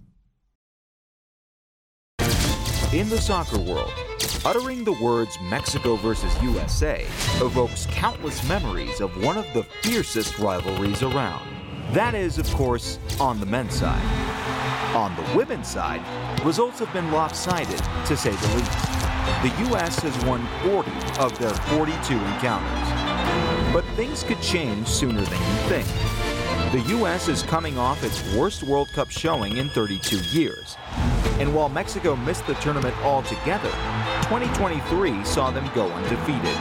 [2.93, 3.93] In the soccer world,
[4.43, 11.01] uttering the words Mexico versus USA evokes countless memories of one of the fiercest rivalries
[11.01, 11.47] around.
[11.93, 14.03] That is, of course, on the men's side.
[14.93, 16.01] On the women's side,
[16.45, 18.71] results have been lopsided, to say the least.
[19.41, 19.97] The U.S.
[19.99, 23.73] has won 40 of their 42 encounters.
[23.73, 25.87] But things could change sooner than you think.
[26.73, 27.29] The U.S.
[27.29, 30.75] is coming off its worst World Cup showing in 32 years.
[31.41, 33.71] And while Mexico missed the tournament altogether,
[34.29, 36.55] 2023 saw them go undefeated.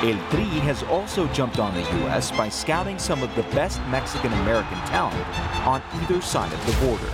[0.00, 2.30] El Tri has also jumped on the U.S.
[2.30, 5.36] by scouting some of the best Mexican American talent
[5.66, 7.04] on either side of the border.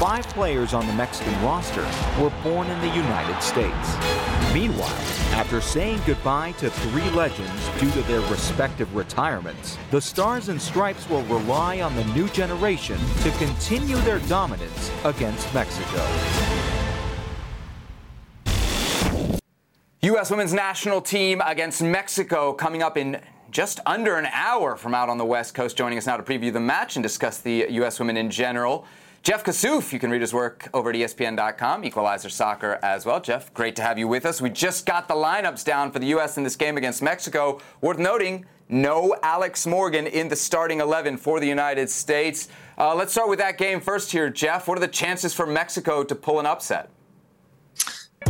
[0.00, 1.86] Five players on the Mexican roster
[2.20, 4.37] were born in the United States.
[4.54, 4.88] Meanwhile,
[5.34, 11.08] after saying goodbye to three legends due to their respective retirements, the Stars and Stripes
[11.10, 16.06] will rely on the new generation to continue their dominance against Mexico.
[20.02, 20.30] U.S.
[20.30, 23.20] women's national team against Mexico coming up in
[23.50, 25.76] just under an hour from out on the West Coast.
[25.76, 27.98] Joining us now to preview the match and discuss the U.S.
[27.98, 28.86] women in general.
[29.22, 33.20] Jeff Kassouf, you can read his work over at ESPN.com, Equalizer Soccer as well.
[33.20, 34.40] Jeff, great to have you with us.
[34.40, 36.38] We just got the lineups down for the U.S.
[36.38, 37.60] in this game against Mexico.
[37.80, 42.48] Worth noting, no Alex Morgan in the starting 11 for the United States.
[42.78, 44.68] Uh, let's start with that game first here, Jeff.
[44.68, 46.88] What are the chances for Mexico to pull an upset?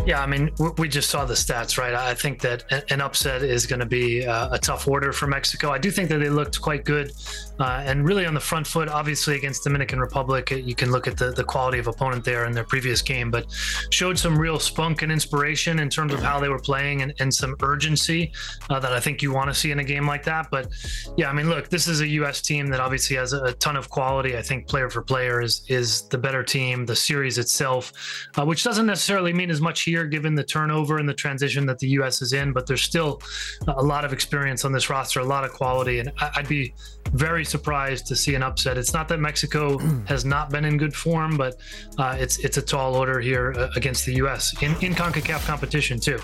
[0.07, 1.95] Yeah, I mean, we just saw the stats, right?
[1.95, 5.71] I think that an upset is going to be uh, a tough order for Mexico.
[5.71, 7.13] I do think that they looked quite good
[7.61, 10.51] uh, and really on the front foot, obviously against Dominican Republic.
[10.51, 13.47] You can look at the, the quality of opponent there in their previous game, but
[13.91, 17.33] showed some real spunk and inspiration in terms of how they were playing and, and
[17.33, 18.33] some urgency
[18.71, 20.49] uh, that I think you want to see in a game like that.
[20.51, 20.69] But
[21.17, 22.41] yeah, I mean, look, this is a U.S.
[22.41, 24.37] team that obviously has a, ton of quality.
[24.37, 26.87] I think player for player is is the better team.
[26.87, 27.93] The series itself,
[28.39, 31.79] uh, which doesn't necessarily mean as much here given the turnover and the transition that
[31.79, 32.23] the U.S.
[32.23, 33.21] is in, but there's still
[33.67, 36.73] a lot of experience on this roster, a lot of quality, and I'd be
[37.13, 38.79] very surprised to see an upset.
[38.79, 41.57] It's not that Mexico has not been in good form, but
[41.99, 44.61] uh, it's it's a tall order here uh, against the U.S.
[44.63, 46.19] in in Concacaf competition too.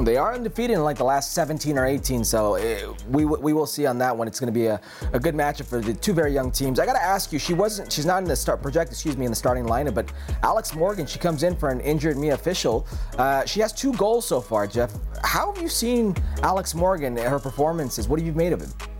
[0.00, 3.66] They are undefeated in like the last 17 or 18, so it, we we will
[3.66, 4.26] see on that one.
[4.26, 4.80] It's going to be a,
[5.12, 6.80] a good matchup for the two very young teams.
[6.80, 9.24] I got to ask you, she wasn't, she's not in the start project, excuse me,
[9.24, 10.12] in the starting lineup, but
[10.42, 12.88] Alex Morgan, she comes in for an injured Mia Fishel.
[13.18, 14.92] Uh, she has two goals so far, Jeff.
[15.22, 18.08] How have you seen Alex Morgan, and her performances?
[18.08, 18.93] What have you made of it?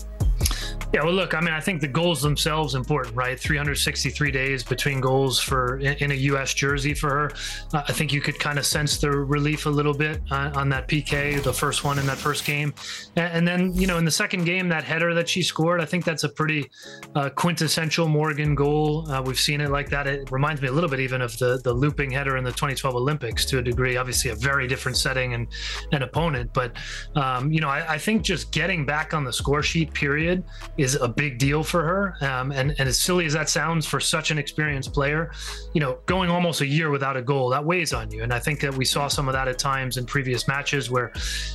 [0.95, 3.37] Yeah, well, look, I mean, I think the goals themselves important, right?
[3.37, 6.55] 363 days between goals for in, a U.S.
[6.55, 7.33] jersey for her.
[7.73, 10.69] Uh, I think you could kind of sense the relief a little bit uh, on
[10.69, 12.73] that PK, the first one in that first game,
[13.17, 16.05] and, then you know in the second game that header that she scored, I think
[16.05, 16.71] that's a pretty
[17.17, 19.11] uh, quintessential Morgan goal.
[19.11, 20.07] Uh, we've seen it like that.
[20.07, 22.95] It reminds me a little bit even of the the looping header in the 2012
[22.95, 23.97] Olympics to a degree.
[23.97, 25.49] Obviously, a very different setting and
[25.91, 26.71] an opponent, but
[27.17, 30.45] um, you know, I, I think just getting back on the score sheet period
[30.95, 32.17] a big deal for her.
[32.21, 35.33] Um, and, and as silly as that sounds for such an experienced player,
[35.73, 38.23] you know, going almost a year without a goal, that weighs on you.
[38.23, 41.13] And I think that we saw some of that at times in previous matches where,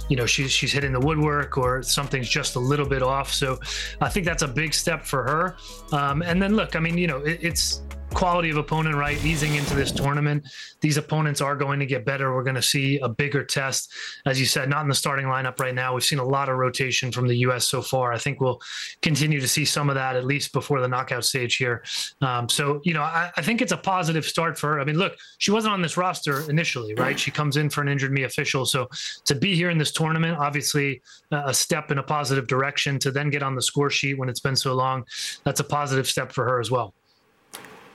[0.09, 3.32] you know, she's, she's hitting the woodwork or something's just a little bit off.
[3.32, 3.59] So
[4.01, 5.55] I think that's a big step for her.
[5.95, 7.84] Um, and then look, I mean, you know, it, it's,
[8.14, 9.24] quality of opponent, right?
[9.24, 10.45] Easing into this tournament,
[10.82, 12.34] these opponents are going to get better.
[12.34, 13.91] We're going to see a bigger test,
[14.26, 15.93] as you said, not in the starting lineup right now.
[15.93, 17.68] We've seen a lot of rotation from the U.S.
[17.68, 18.12] so far.
[18.12, 18.60] I think we'll
[19.01, 21.84] continue to see some of that at least before the knockout stage here.
[22.22, 24.80] Um, so, you know, I, I, think it's a positive start for her.
[24.80, 27.20] I mean, look, she wasn't on this roster initially, right?
[27.20, 28.88] She comes in for an injured Mia Fishel So
[29.26, 31.01] to be here in this tournament, obviously
[31.32, 32.99] a step in a positive direction.
[32.99, 35.05] To then get on the score sheet when it's been so long,
[35.43, 36.93] that's a positive step for her as well.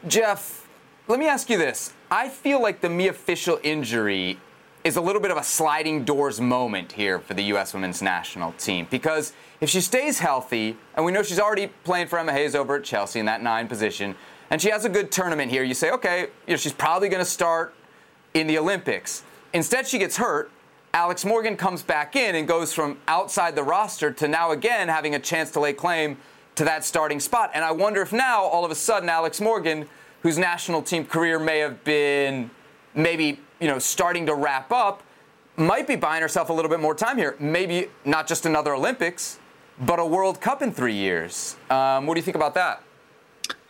[0.07, 0.69] Jeff,
[1.09, 1.95] let me ask you this.
[2.11, 4.39] I feel like the Mia Fishel injury
[4.85, 7.73] is a little bit of a sliding doors moment here for the U.S.
[7.73, 9.33] women's national team because
[9.63, 12.85] if she stays healthy, and we know she's already playing for Emma Hayes over at
[12.85, 14.15] Chelsea in that nine position,
[14.51, 17.25] and she has a good tournament here, you say, okay, you know, she's probably going
[17.25, 17.75] to start
[18.35, 19.23] in the Olympics.
[19.55, 20.51] Instead, she gets hurt.
[20.93, 25.15] Alex Morgan comes back in and goes from outside the roster to now again having
[25.15, 26.19] a chance to lay claim
[26.57, 27.51] to that starting spot.
[27.55, 29.89] And I wonder if now, all of a sudden, Alex Morgan,
[30.23, 32.51] whose national team career may have been
[32.95, 35.03] maybe, you know, starting to wrap up,
[35.57, 37.37] might be buying herself a little bit more time here.
[37.39, 39.39] Maybe not just another Olympics,
[39.81, 41.57] but a World Cup in three years.
[41.71, 42.83] Um, what do you think about that?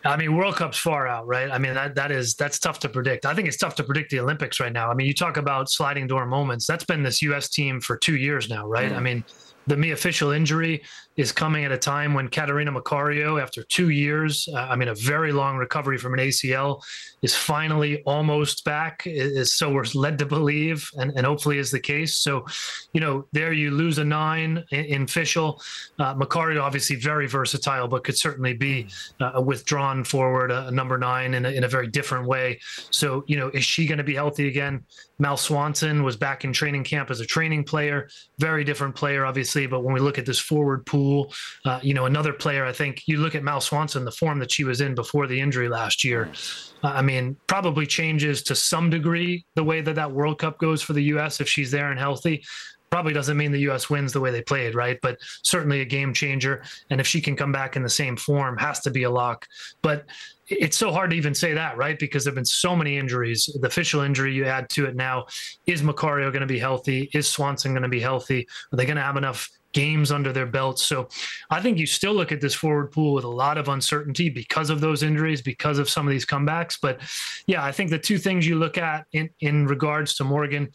[0.03, 1.49] I mean, World Cup's far out, right?
[1.49, 3.25] I mean, that that is that's tough to predict.
[3.25, 4.91] I think it's tough to predict the Olympics right now.
[4.91, 6.67] I mean, you talk about sliding door moments.
[6.67, 7.49] That's been this U.S.
[7.49, 8.91] team for two years now, right?
[8.91, 8.97] Mm.
[8.97, 9.23] I mean,
[9.65, 10.83] the Mia Fishel injury
[11.17, 14.95] is coming at a time when Catarina Macario, after two years, uh, I mean, a
[14.95, 16.81] very long recovery from an ACL,
[17.21, 19.03] is finally almost back.
[19.05, 22.17] Is so we're led to believe, and, and hopefully is the case.
[22.17, 22.45] So,
[22.93, 25.61] you know, there you lose a nine in, in Fishel.
[25.99, 28.87] Uh, Macario, obviously very versatile, but could certainly be
[29.21, 32.59] uh, a withdrawn forward, a, a number nine in a, in a very different way.
[32.91, 34.83] So, you know, is she going to be healthy again?
[35.17, 39.65] Mal Swanson was back in training camp as a training player, very different player, obviously.
[39.65, 41.04] But when we look at this forward pool,
[41.65, 44.51] Uh, you know, another player, I think you look at Mal Swanson, the form that
[44.51, 46.31] she was in before the injury last year.
[46.83, 50.81] Uh, I mean, probably changes to some degree the way that that World Cup goes
[50.81, 51.41] for the U.S.
[51.41, 52.43] if she's there and healthy
[52.95, 53.89] probably doesn't mean the U.S.
[53.89, 54.97] wins the way they played, right?
[55.01, 56.63] But certainly a game changer.
[56.89, 59.45] And if she can come back in the same form, has to be a lock.
[59.81, 60.05] But
[60.47, 61.99] it's so hard to even say that, right?
[61.99, 63.49] Because there've been so many injuries.
[63.59, 65.25] The official injury you add to it now
[65.65, 67.09] is Macario going to be healthy?
[67.13, 68.47] Is Swanson going to be healthy?
[68.71, 70.83] Are they going to have enough games under their belts.
[70.83, 71.09] So
[71.49, 74.69] I think you still look at this forward pool with a lot of uncertainty because
[74.69, 76.77] of those injuries, because of some of these comebacks.
[76.81, 77.01] But
[77.45, 80.71] yeah, I think the two things you look at in, in regards to Morgan,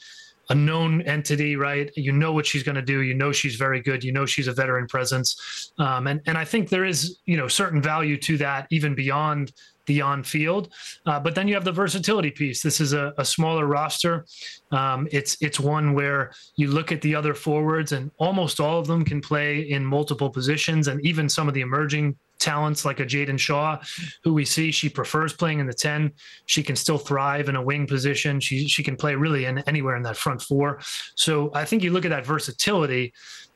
[0.50, 1.90] a known entity, right?
[1.96, 3.00] You know what she's going to do.
[3.00, 4.04] You know she's very good.
[4.04, 7.48] You know she's a veteran presence, um, and and I think there is you know
[7.48, 9.52] certain value to that even beyond
[9.90, 10.72] the on field.
[11.04, 12.62] Uh, but then you have the versatility piece.
[12.62, 14.24] This is a, a smaller roster.
[14.70, 18.86] Um, it's it's one where you look at the other forwards, and almost all of
[18.86, 23.04] them can play in multiple positions, and even some of the emerging talents like a
[23.04, 23.78] Jaedyn Shaw,
[24.22, 26.12] who we see she prefers playing in the 10.
[26.46, 28.38] She can still thrive in a wing position.
[28.38, 30.78] She she can play really in anywhere in that front four.
[31.16, 33.12] So I think you look at that versatility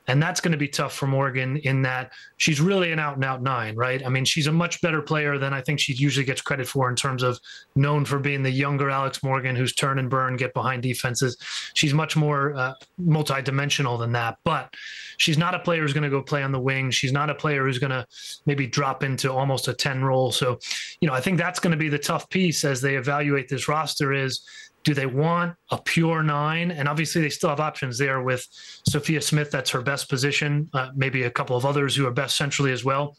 [0.06, 3.24] and that's going to be tough for Morgan in that she's really an out and
[3.24, 4.04] out nine, right?
[4.04, 6.90] I mean, she's a much better player than I think she usually gets credit for
[6.90, 7.38] in terms of
[7.74, 11.38] known for being the younger Alex Morgan who's turn and burn, get behind defenses.
[11.74, 14.74] She's much more uh, multidimensional than that, but
[15.16, 16.90] she's not a player who's going to go play on the wing.
[16.90, 18.06] She's not a player who's going to
[18.44, 20.30] maybe drop into almost a 10 role.
[20.32, 20.58] So,
[21.00, 23.68] you know, I think that's going to be the tough piece as they evaluate this
[23.68, 24.42] roster is
[24.84, 26.70] do they want a pure nine?
[26.70, 28.46] And obviously, they still have options there with
[28.88, 29.50] Sophia Smith.
[29.50, 30.68] That's her best position.
[30.72, 33.16] Uh, maybe a couple of others who are best centrally as well.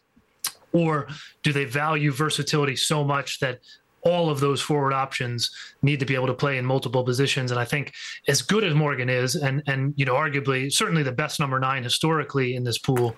[0.72, 1.08] Or
[1.44, 3.60] do they value versatility so much that
[4.06, 5.50] all of those forward options
[5.82, 7.50] need to be able to play in multiple positions.
[7.52, 7.92] And I think
[8.28, 11.84] as good as Morgan is, and and you know, arguably certainly the best number nine
[11.84, 13.16] historically in this pool,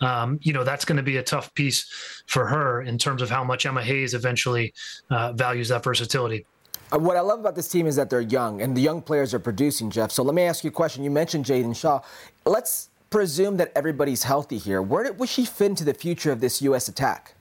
[0.00, 1.86] um, you know, that's going to be a tough piece
[2.26, 4.72] for her in terms of how much Emma Hayes eventually
[5.10, 6.46] uh, values that versatility.
[6.92, 9.32] Uh, what I love about this team is that they're young, and the young players
[9.32, 10.10] are producing, Jeff.
[10.10, 11.04] So let me ask you a question.
[11.04, 12.00] You mentioned Jaedyn Shaw.
[12.44, 14.82] Let's presume that everybody's healthy here.
[14.82, 16.88] Where would she fit into the future of this U.S.
[16.88, 17.34] attack?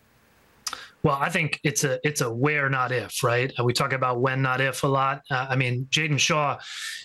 [1.02, 3.52] Well, I think it's a it's a where not if, right?
[3.64, 5.22] We talk about when not if a lot.
[5.32, 6.60] Uh, I mean, Jaedyn Shaw,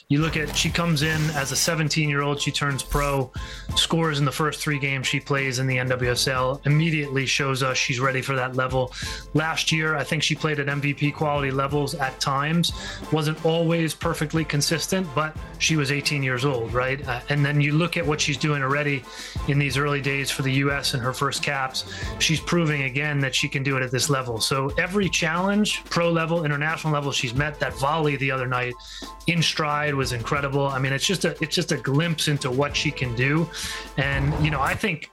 [0.08, 3.32] you look at she comes in as a 17 year old, she turns pro,
[3.76, 8.00] scores in the first three games she plays in the NWSL, immediately shows us she's
[8.00, 8.92] ready for that level.
[9.32, 12.72] Last year, I think she played at MVP quality levels at times,
[13.12, 17.06] wasn't always perfectly consistent, but she was 18 years old, right?
[17.06, 19.04] Uh, and then you look at what she's doing already
[19.46, 20.94] in these early days for the U.S.
[20.94, 21.84] and her first caps.
[22.18, 24.40] She's proving again that she can do it at this level.
[24.40, 27.60] So every challenge, pro level, international level, she's met.
[27.60, 28.74] That volley the other night
[29.26, 30.68] in stride was incredible.
[30.68, 33.48] I mean, it's just a it's just a glimpse into what she can do,
[33.96, 35.10] and you know, I think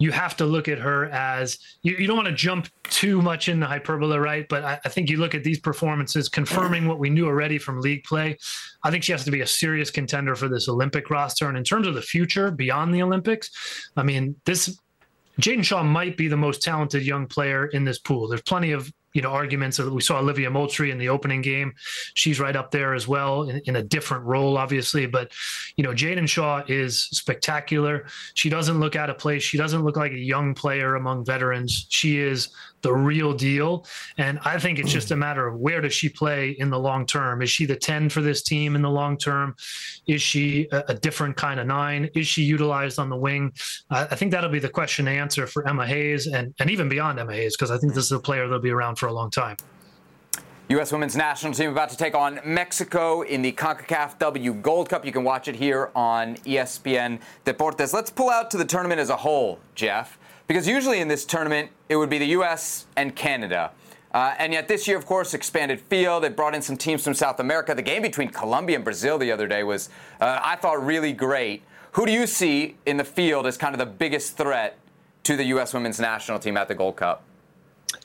[0.00, 3.50] you have to look at her as you, you don't want to jump too much
[3.50, 4.48] in the hyperbole, right?
[4.48, 7.82] But I, I, think you look at these performances, confirming what we knew already from
[7.82, 8.38] league play.
[8.82, 11.48] I think she has to be a serious contender for this Olympic roster.
[11.48, 13.50] And in terms of the future beyond the Olympics,
[13.94, 14.80] I mean, this
[15.40, 18.28] Jaedyn Shaw might be the most talented young player in this pool.
[18.28, 21.72] There's plenty of you know arguments that we saw Olivia Moultrie in the opening game.
[22.14, 25.06] She's right up there as well in, in a different role, obviously.
[25.06, 25.32] But
[25.76, 28.06] you know, Jaedyn Shaw is spectacular.
[28.34, 29.42] She doesn't look out of place.
[29.42, 31.86] She doesn't look like a young player among veterans.
[31.88, 32.50] She is
[32.82, 33.86] the real deal.
[34.18, 37.06] And I think it's just a matter of where does she play in the long
[37.06, 37.42] term?
[37.42, 39.54] Is she the 10 for this team in the long term?
[40.06, 42.08] Is she a, a different kind of nine?
[42.14, 43.52] Is she utilized on the wing?
[43.90, 47.18] I think that'll be the question to answer for Emma Hayes and, and even beyond
[47.18, 49.30] Emma Hayes, because I think this is a player that'll be around for a long
[49.30, 49.56] time.
[50.68, 50.92] U.S.
[50.92, 55.04] women's national team about to take on Mexico in the CONCACAF W Gold Cup.
[55.04, 57.92] You can watch it here on ESPN Deportes.
[57.92, 61.70] Let's pull out to the tournament as a whole, Jeff, because usually in this tournament
[61.88, 62.86] it would be the U.S.
[62.96, 63.72] and Canada.
[64.12, 66.22] Uh, and yet this year, of course, expanded field.
[66.22, 67.74] They brought in some teams from South America.
[67.74, 69.88] The game between Colombia and Brazil the other day was,
[70.20, 71.62] uh, I thought, really great.
[71.92, 74.78] Who do you see in the field as kind of the biggest threat
[75.24, 75.74] to the U.S.
[75.74, 77.24] women's national team at the Gold Cup?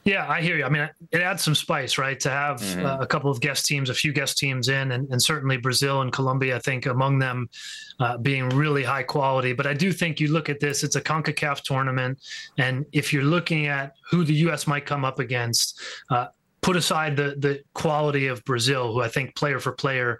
[0.05, 0.63] Yeah, I hear you.
[0.63, 2.19] I mean, it adds some spice, right?
[2.19, 2.85] To have mm-hmm.
[2.85, 6.01] uh, a couple of guest teams, a few guest teams in, and, and certainly Brazil
[6.01, 7.49] and Colombia, I think, among them
[7.99, 9.53] uh, being really high quality.
[9.53, 12.19] But I do think you look at this, it's a CONCACAF tournament.
[12.59, 14.67] And if you're looking at who the U.S.
[14.67, 15.81] might come up against,
[16.11, 16.27] uh,
[16.65, 20.17] put aside the the quality of Brazil, who I think player for player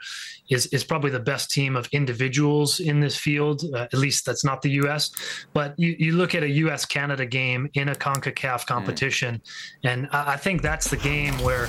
[0.51, 3.63] is is probably the best team of individuals in this field.
[3.73, 5.09] Uh, at least that's not the U.S.
[5.53, 6.85] But you, you look at a U.S.
[6.85, 8.67] Canada game in a Concacaf mm.
[8.67, 9.91] competition, mm.
[9.91, 11.67] and I, I, think that's the game where,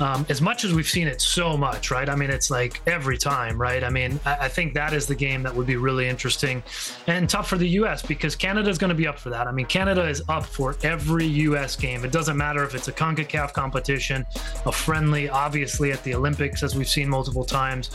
[0.00, 2.08] um, as much as we've seen it so much, right?
[2.08, 3.82] I mean, it's like every time, right?
[3.82, 6.62] I mean, I, I think that is the game that would be really interesting
[7.06, 8.02] and tough for the U.S.
[8.02, 9.46] because Canada is going to be up for that.
[9.46, 11.76] I mean, Canada is up for every U.S.
[11.76, 12.04] game.
[12.04, 14.26] It doesn't matter if it's a Concacaf competition
[14.66, 17.90] a friendly, obviously, at the Olympics, as we've seen multiple times.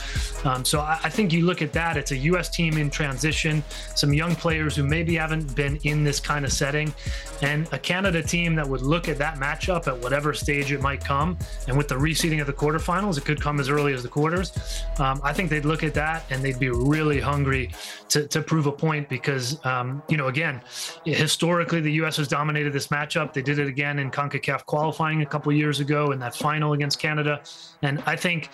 [0.45, 2.49] Um, so I, I, think you look at that, it's a U.S.
[2.49, 3.63] team in transition,
[3.95, 6.93] some young players who maybe haven't been in this kind of setting,
[7.41, 11.03] and a Canada team that would look at that matchup at whatever stage it might
[11.03, 11.37] come.
[11.67, 14.85] And with the reseeding of the quarterfinals, it could come as early as the quarters.
[14.97, 17.69] Um, I think they'd look at that and they'd be really hungry
[18.07, 20.61] to, to prove a point because, um, you know, again,
[21.03, 22.15] historically, the U.S.
[22.15, 23.33] has dominated this matchup.
[23.33, 26.97] They did it again in CONCACAF qualifying a couple years ago in that final against
[26.97, 27.41] Canada.
[27.81, 28.51] And I think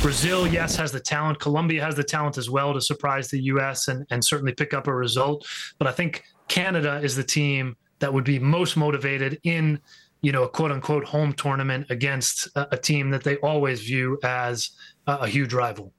[0.00, 1.38] Brazil, yes, has the talent.
[1.38, 3.86] Colombia has the talent as well to surprise the U.S.
[3.86, 5.46] and, and certainly pick up a result.
[5.78, 9.80] But I think Canada is the team that would be most motivated in
[10.22, 14.18] you know, a quote unquote home tournament against a, a team that they always view
[14.22, 14.70] as
[15.06, 15.92] a, a, huge rival.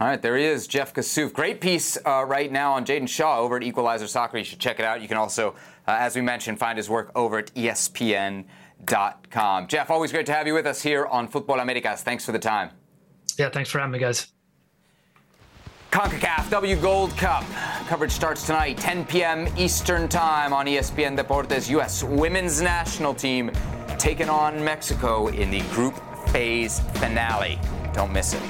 [0.00, 1.32] All right, there he is, Jeff Kassouf.
[1.32, 4.38] Great piece uh, right now on Jaedyn Shaw over at Equalizer Soccer.
[4.38, 5.00] You should check it out.
[5.00, 5.50] You can also,
[5.86, 8.46] uh, as we mentioned, find his work over at ESPN.com.
[9.68, 12.02] Jeff, always great to have you with us here on Futbol Americas.
[12.02, 12.70] Thanks for the time.
[13.38, 14.35] Yeah, thanks for having me, guys.
[15.96, 17.42] CONCACAF W Gold Cup.
[17.86, 19.48] Coverage starts tonight, 10 p.m.
[19.56, 21.70] Eastern Time on ESPN Deportes.
[21.70, 22.04] U.S.
[22.04, 23.50] women's national team
[23.96, 25.94] taking on Mexico in the group
[26.28, 27.58] phase finale.
[27.94, 28.42] Don't miss it.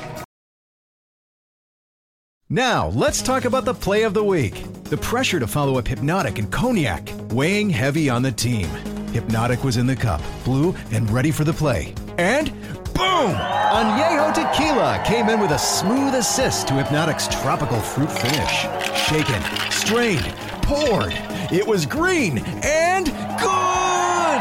[2.49, 4.65] Now, let's talk about the play of the week.
[4.83, 8.67] The pressure to follow up Hpnotiq and Cognac, weighing heavy on the team.
[9.13, 11.95] Hpnotiq was in the cup, blue, and ready for the play.
[12.19, 12.53] And
[12.97, 13.35] boom!
[13.35, 18.67] Añejo Tequila came in with a smooth assist to Hpnotiq's tropical fruit finish.
[19.07, 20.27] Shaken, strained,
[20.63, 21.13] poured.
[21.53, 24.41] It was green and good!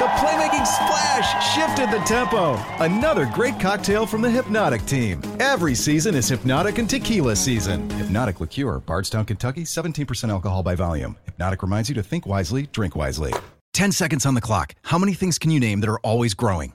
[0.00, 2.56] The playmaking splash shifted the tempo.
[2.80, 5.22] Another great cocktail from the Hpnotiq team.
[5.38, 7.88] Every season is Hpnotiq and Tequila season.
[7.88, 11.16] Hpnotiq Liqueur, Bardstown, Kentucky, 17% alcohol by volume.
[11.38, 13.32] Hpnotiq reminds you to think wisely, drink wisely.
[13.74, 14.74] 10 seconds on the clock.
[14.82, 16.74] How many things can you name that are always growing?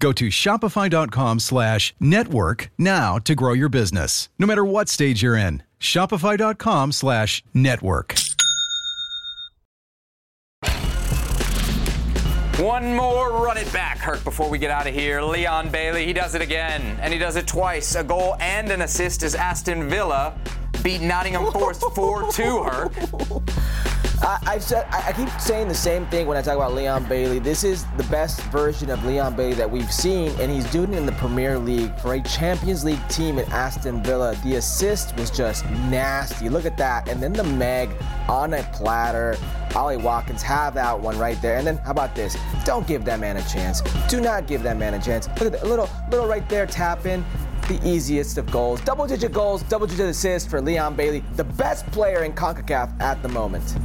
[0.00, 5.36] Go to shopify.com slash network now to grow your business, no matter what stage you're
[5.36, 5.62] in.
[5.80, 8.14] Shopify.com slash network.
[12.58, 15.22] One more run it back, Herc, before we get out of here.
[15.22, 17.94] Leon Bailey, he does it again, and he does it twice.
[17.94, 20.36] A goal and an assist as Aston Villa
[20.82, 22.92] beat Nottingham Forest 4 2, Herc.
[24.20, 27.38] I, have said I keep saying the same thing when I talk about Leon Bailey.
[27.38, 30.96] This is the best version of Leon Bailey that we've seen, and he's doing it
[30.96, 34.34] in the Premier League for a Champions League team at Aston Villa.
[34.42, 36.48] The assist was just nasty.
[36.48, 37.90] Look at that, and then the Meg
[38.28, 39.36] on a platter.
[39.74, 41.58] Ollie Watkins have that one right there.
[41.58, 42.36] And then how about this?
[42.64, 43.82] Don't give that man a chance.
[44.08, 45.28] Do not give that man a chance.
[45.28, 47.24] Look at that little little right there tap in
[47.68, 48.80] the easiest of goals.
[48.80, 53.22] Double digit goals, double digit assists for Leon Bailey, the best player in CONCACAF at
[53.22, 53.76] the moment.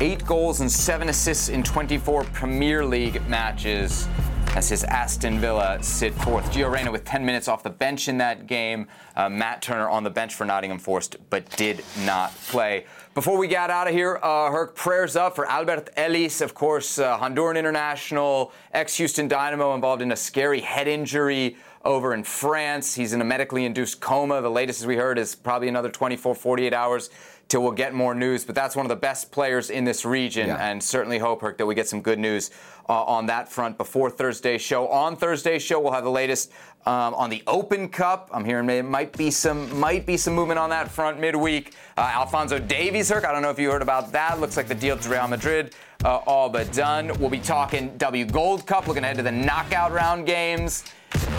[0.00, 4.08] Eight goals and seven assists in 24 Premier League matches
[4.56, 6.50] as his Aston Villa sit fourth.
[6.50, 8.88] Gio Reyna with 10 minutes off the bench in that game.
[9.14, 12.86] Uh, Matt Turner on the bench for Nottingham Forest, but did not play.
[13.14, 16.98] Before we get out of here, uh, her prayers up for Alberth Elis, of course,
[16.98, 22.94] uh, Honduran international, ex Houston Dynamo, involved in a scary head injury over in France.
[22.94, 24.40] He's in a medically induced coma.
[24.40, 27.10] The latest, as we heard, is probably another 24, 48 hours
[27.48, 28.44] till we'll get more news.
[28.44, 30.70] But that's one of the best players in this region, yeah.
[30.70, 32.50] and certainly hope, Herc, that we get some good news
[32.88, 34.86] uh, on that front before Thursday's show.
[34.88, 36.52] On Thursday's show, we'll have the latest
[36.86, 38.30] um, on the Open Cup.
[38.32, 41.74] I'm hearing there might be some might be some movement on that front midweek.
[41.96, 44.40] Uh, Alphonso Davies, Herc, I don't know if you heard about that.
[44.40, 47.10] Looks like the deal to Real Madrid uh, all but done.
[47.18, 50.84] We'll be talking W Gold Cup, looking ahead to the knockout round games.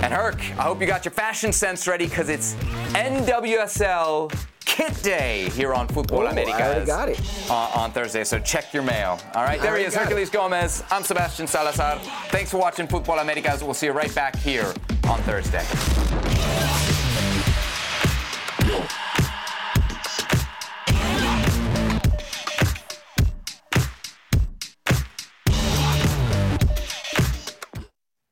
[0.03, 2.55] And Herc, I hope you got your fashion sense ready because it's
[2.93, 4.33] NWSL
[4.65, 6.87] Kit Day here on Futbol Oh, I Americas.
[6.87, 7.19] got it.
[7.49, 9.19] uh, on Thursday, so check your mail.
[9.35, 10.83] All right, there he is, Herculez Gomez.
[10.89, 11.99] I'm Sebastian Salazar.
[12.29, 13.63] Thanks for watching Futbol Americas.
[13.63, 14.73] We'll see you right back here
[15.07, 15.65] on Thursday.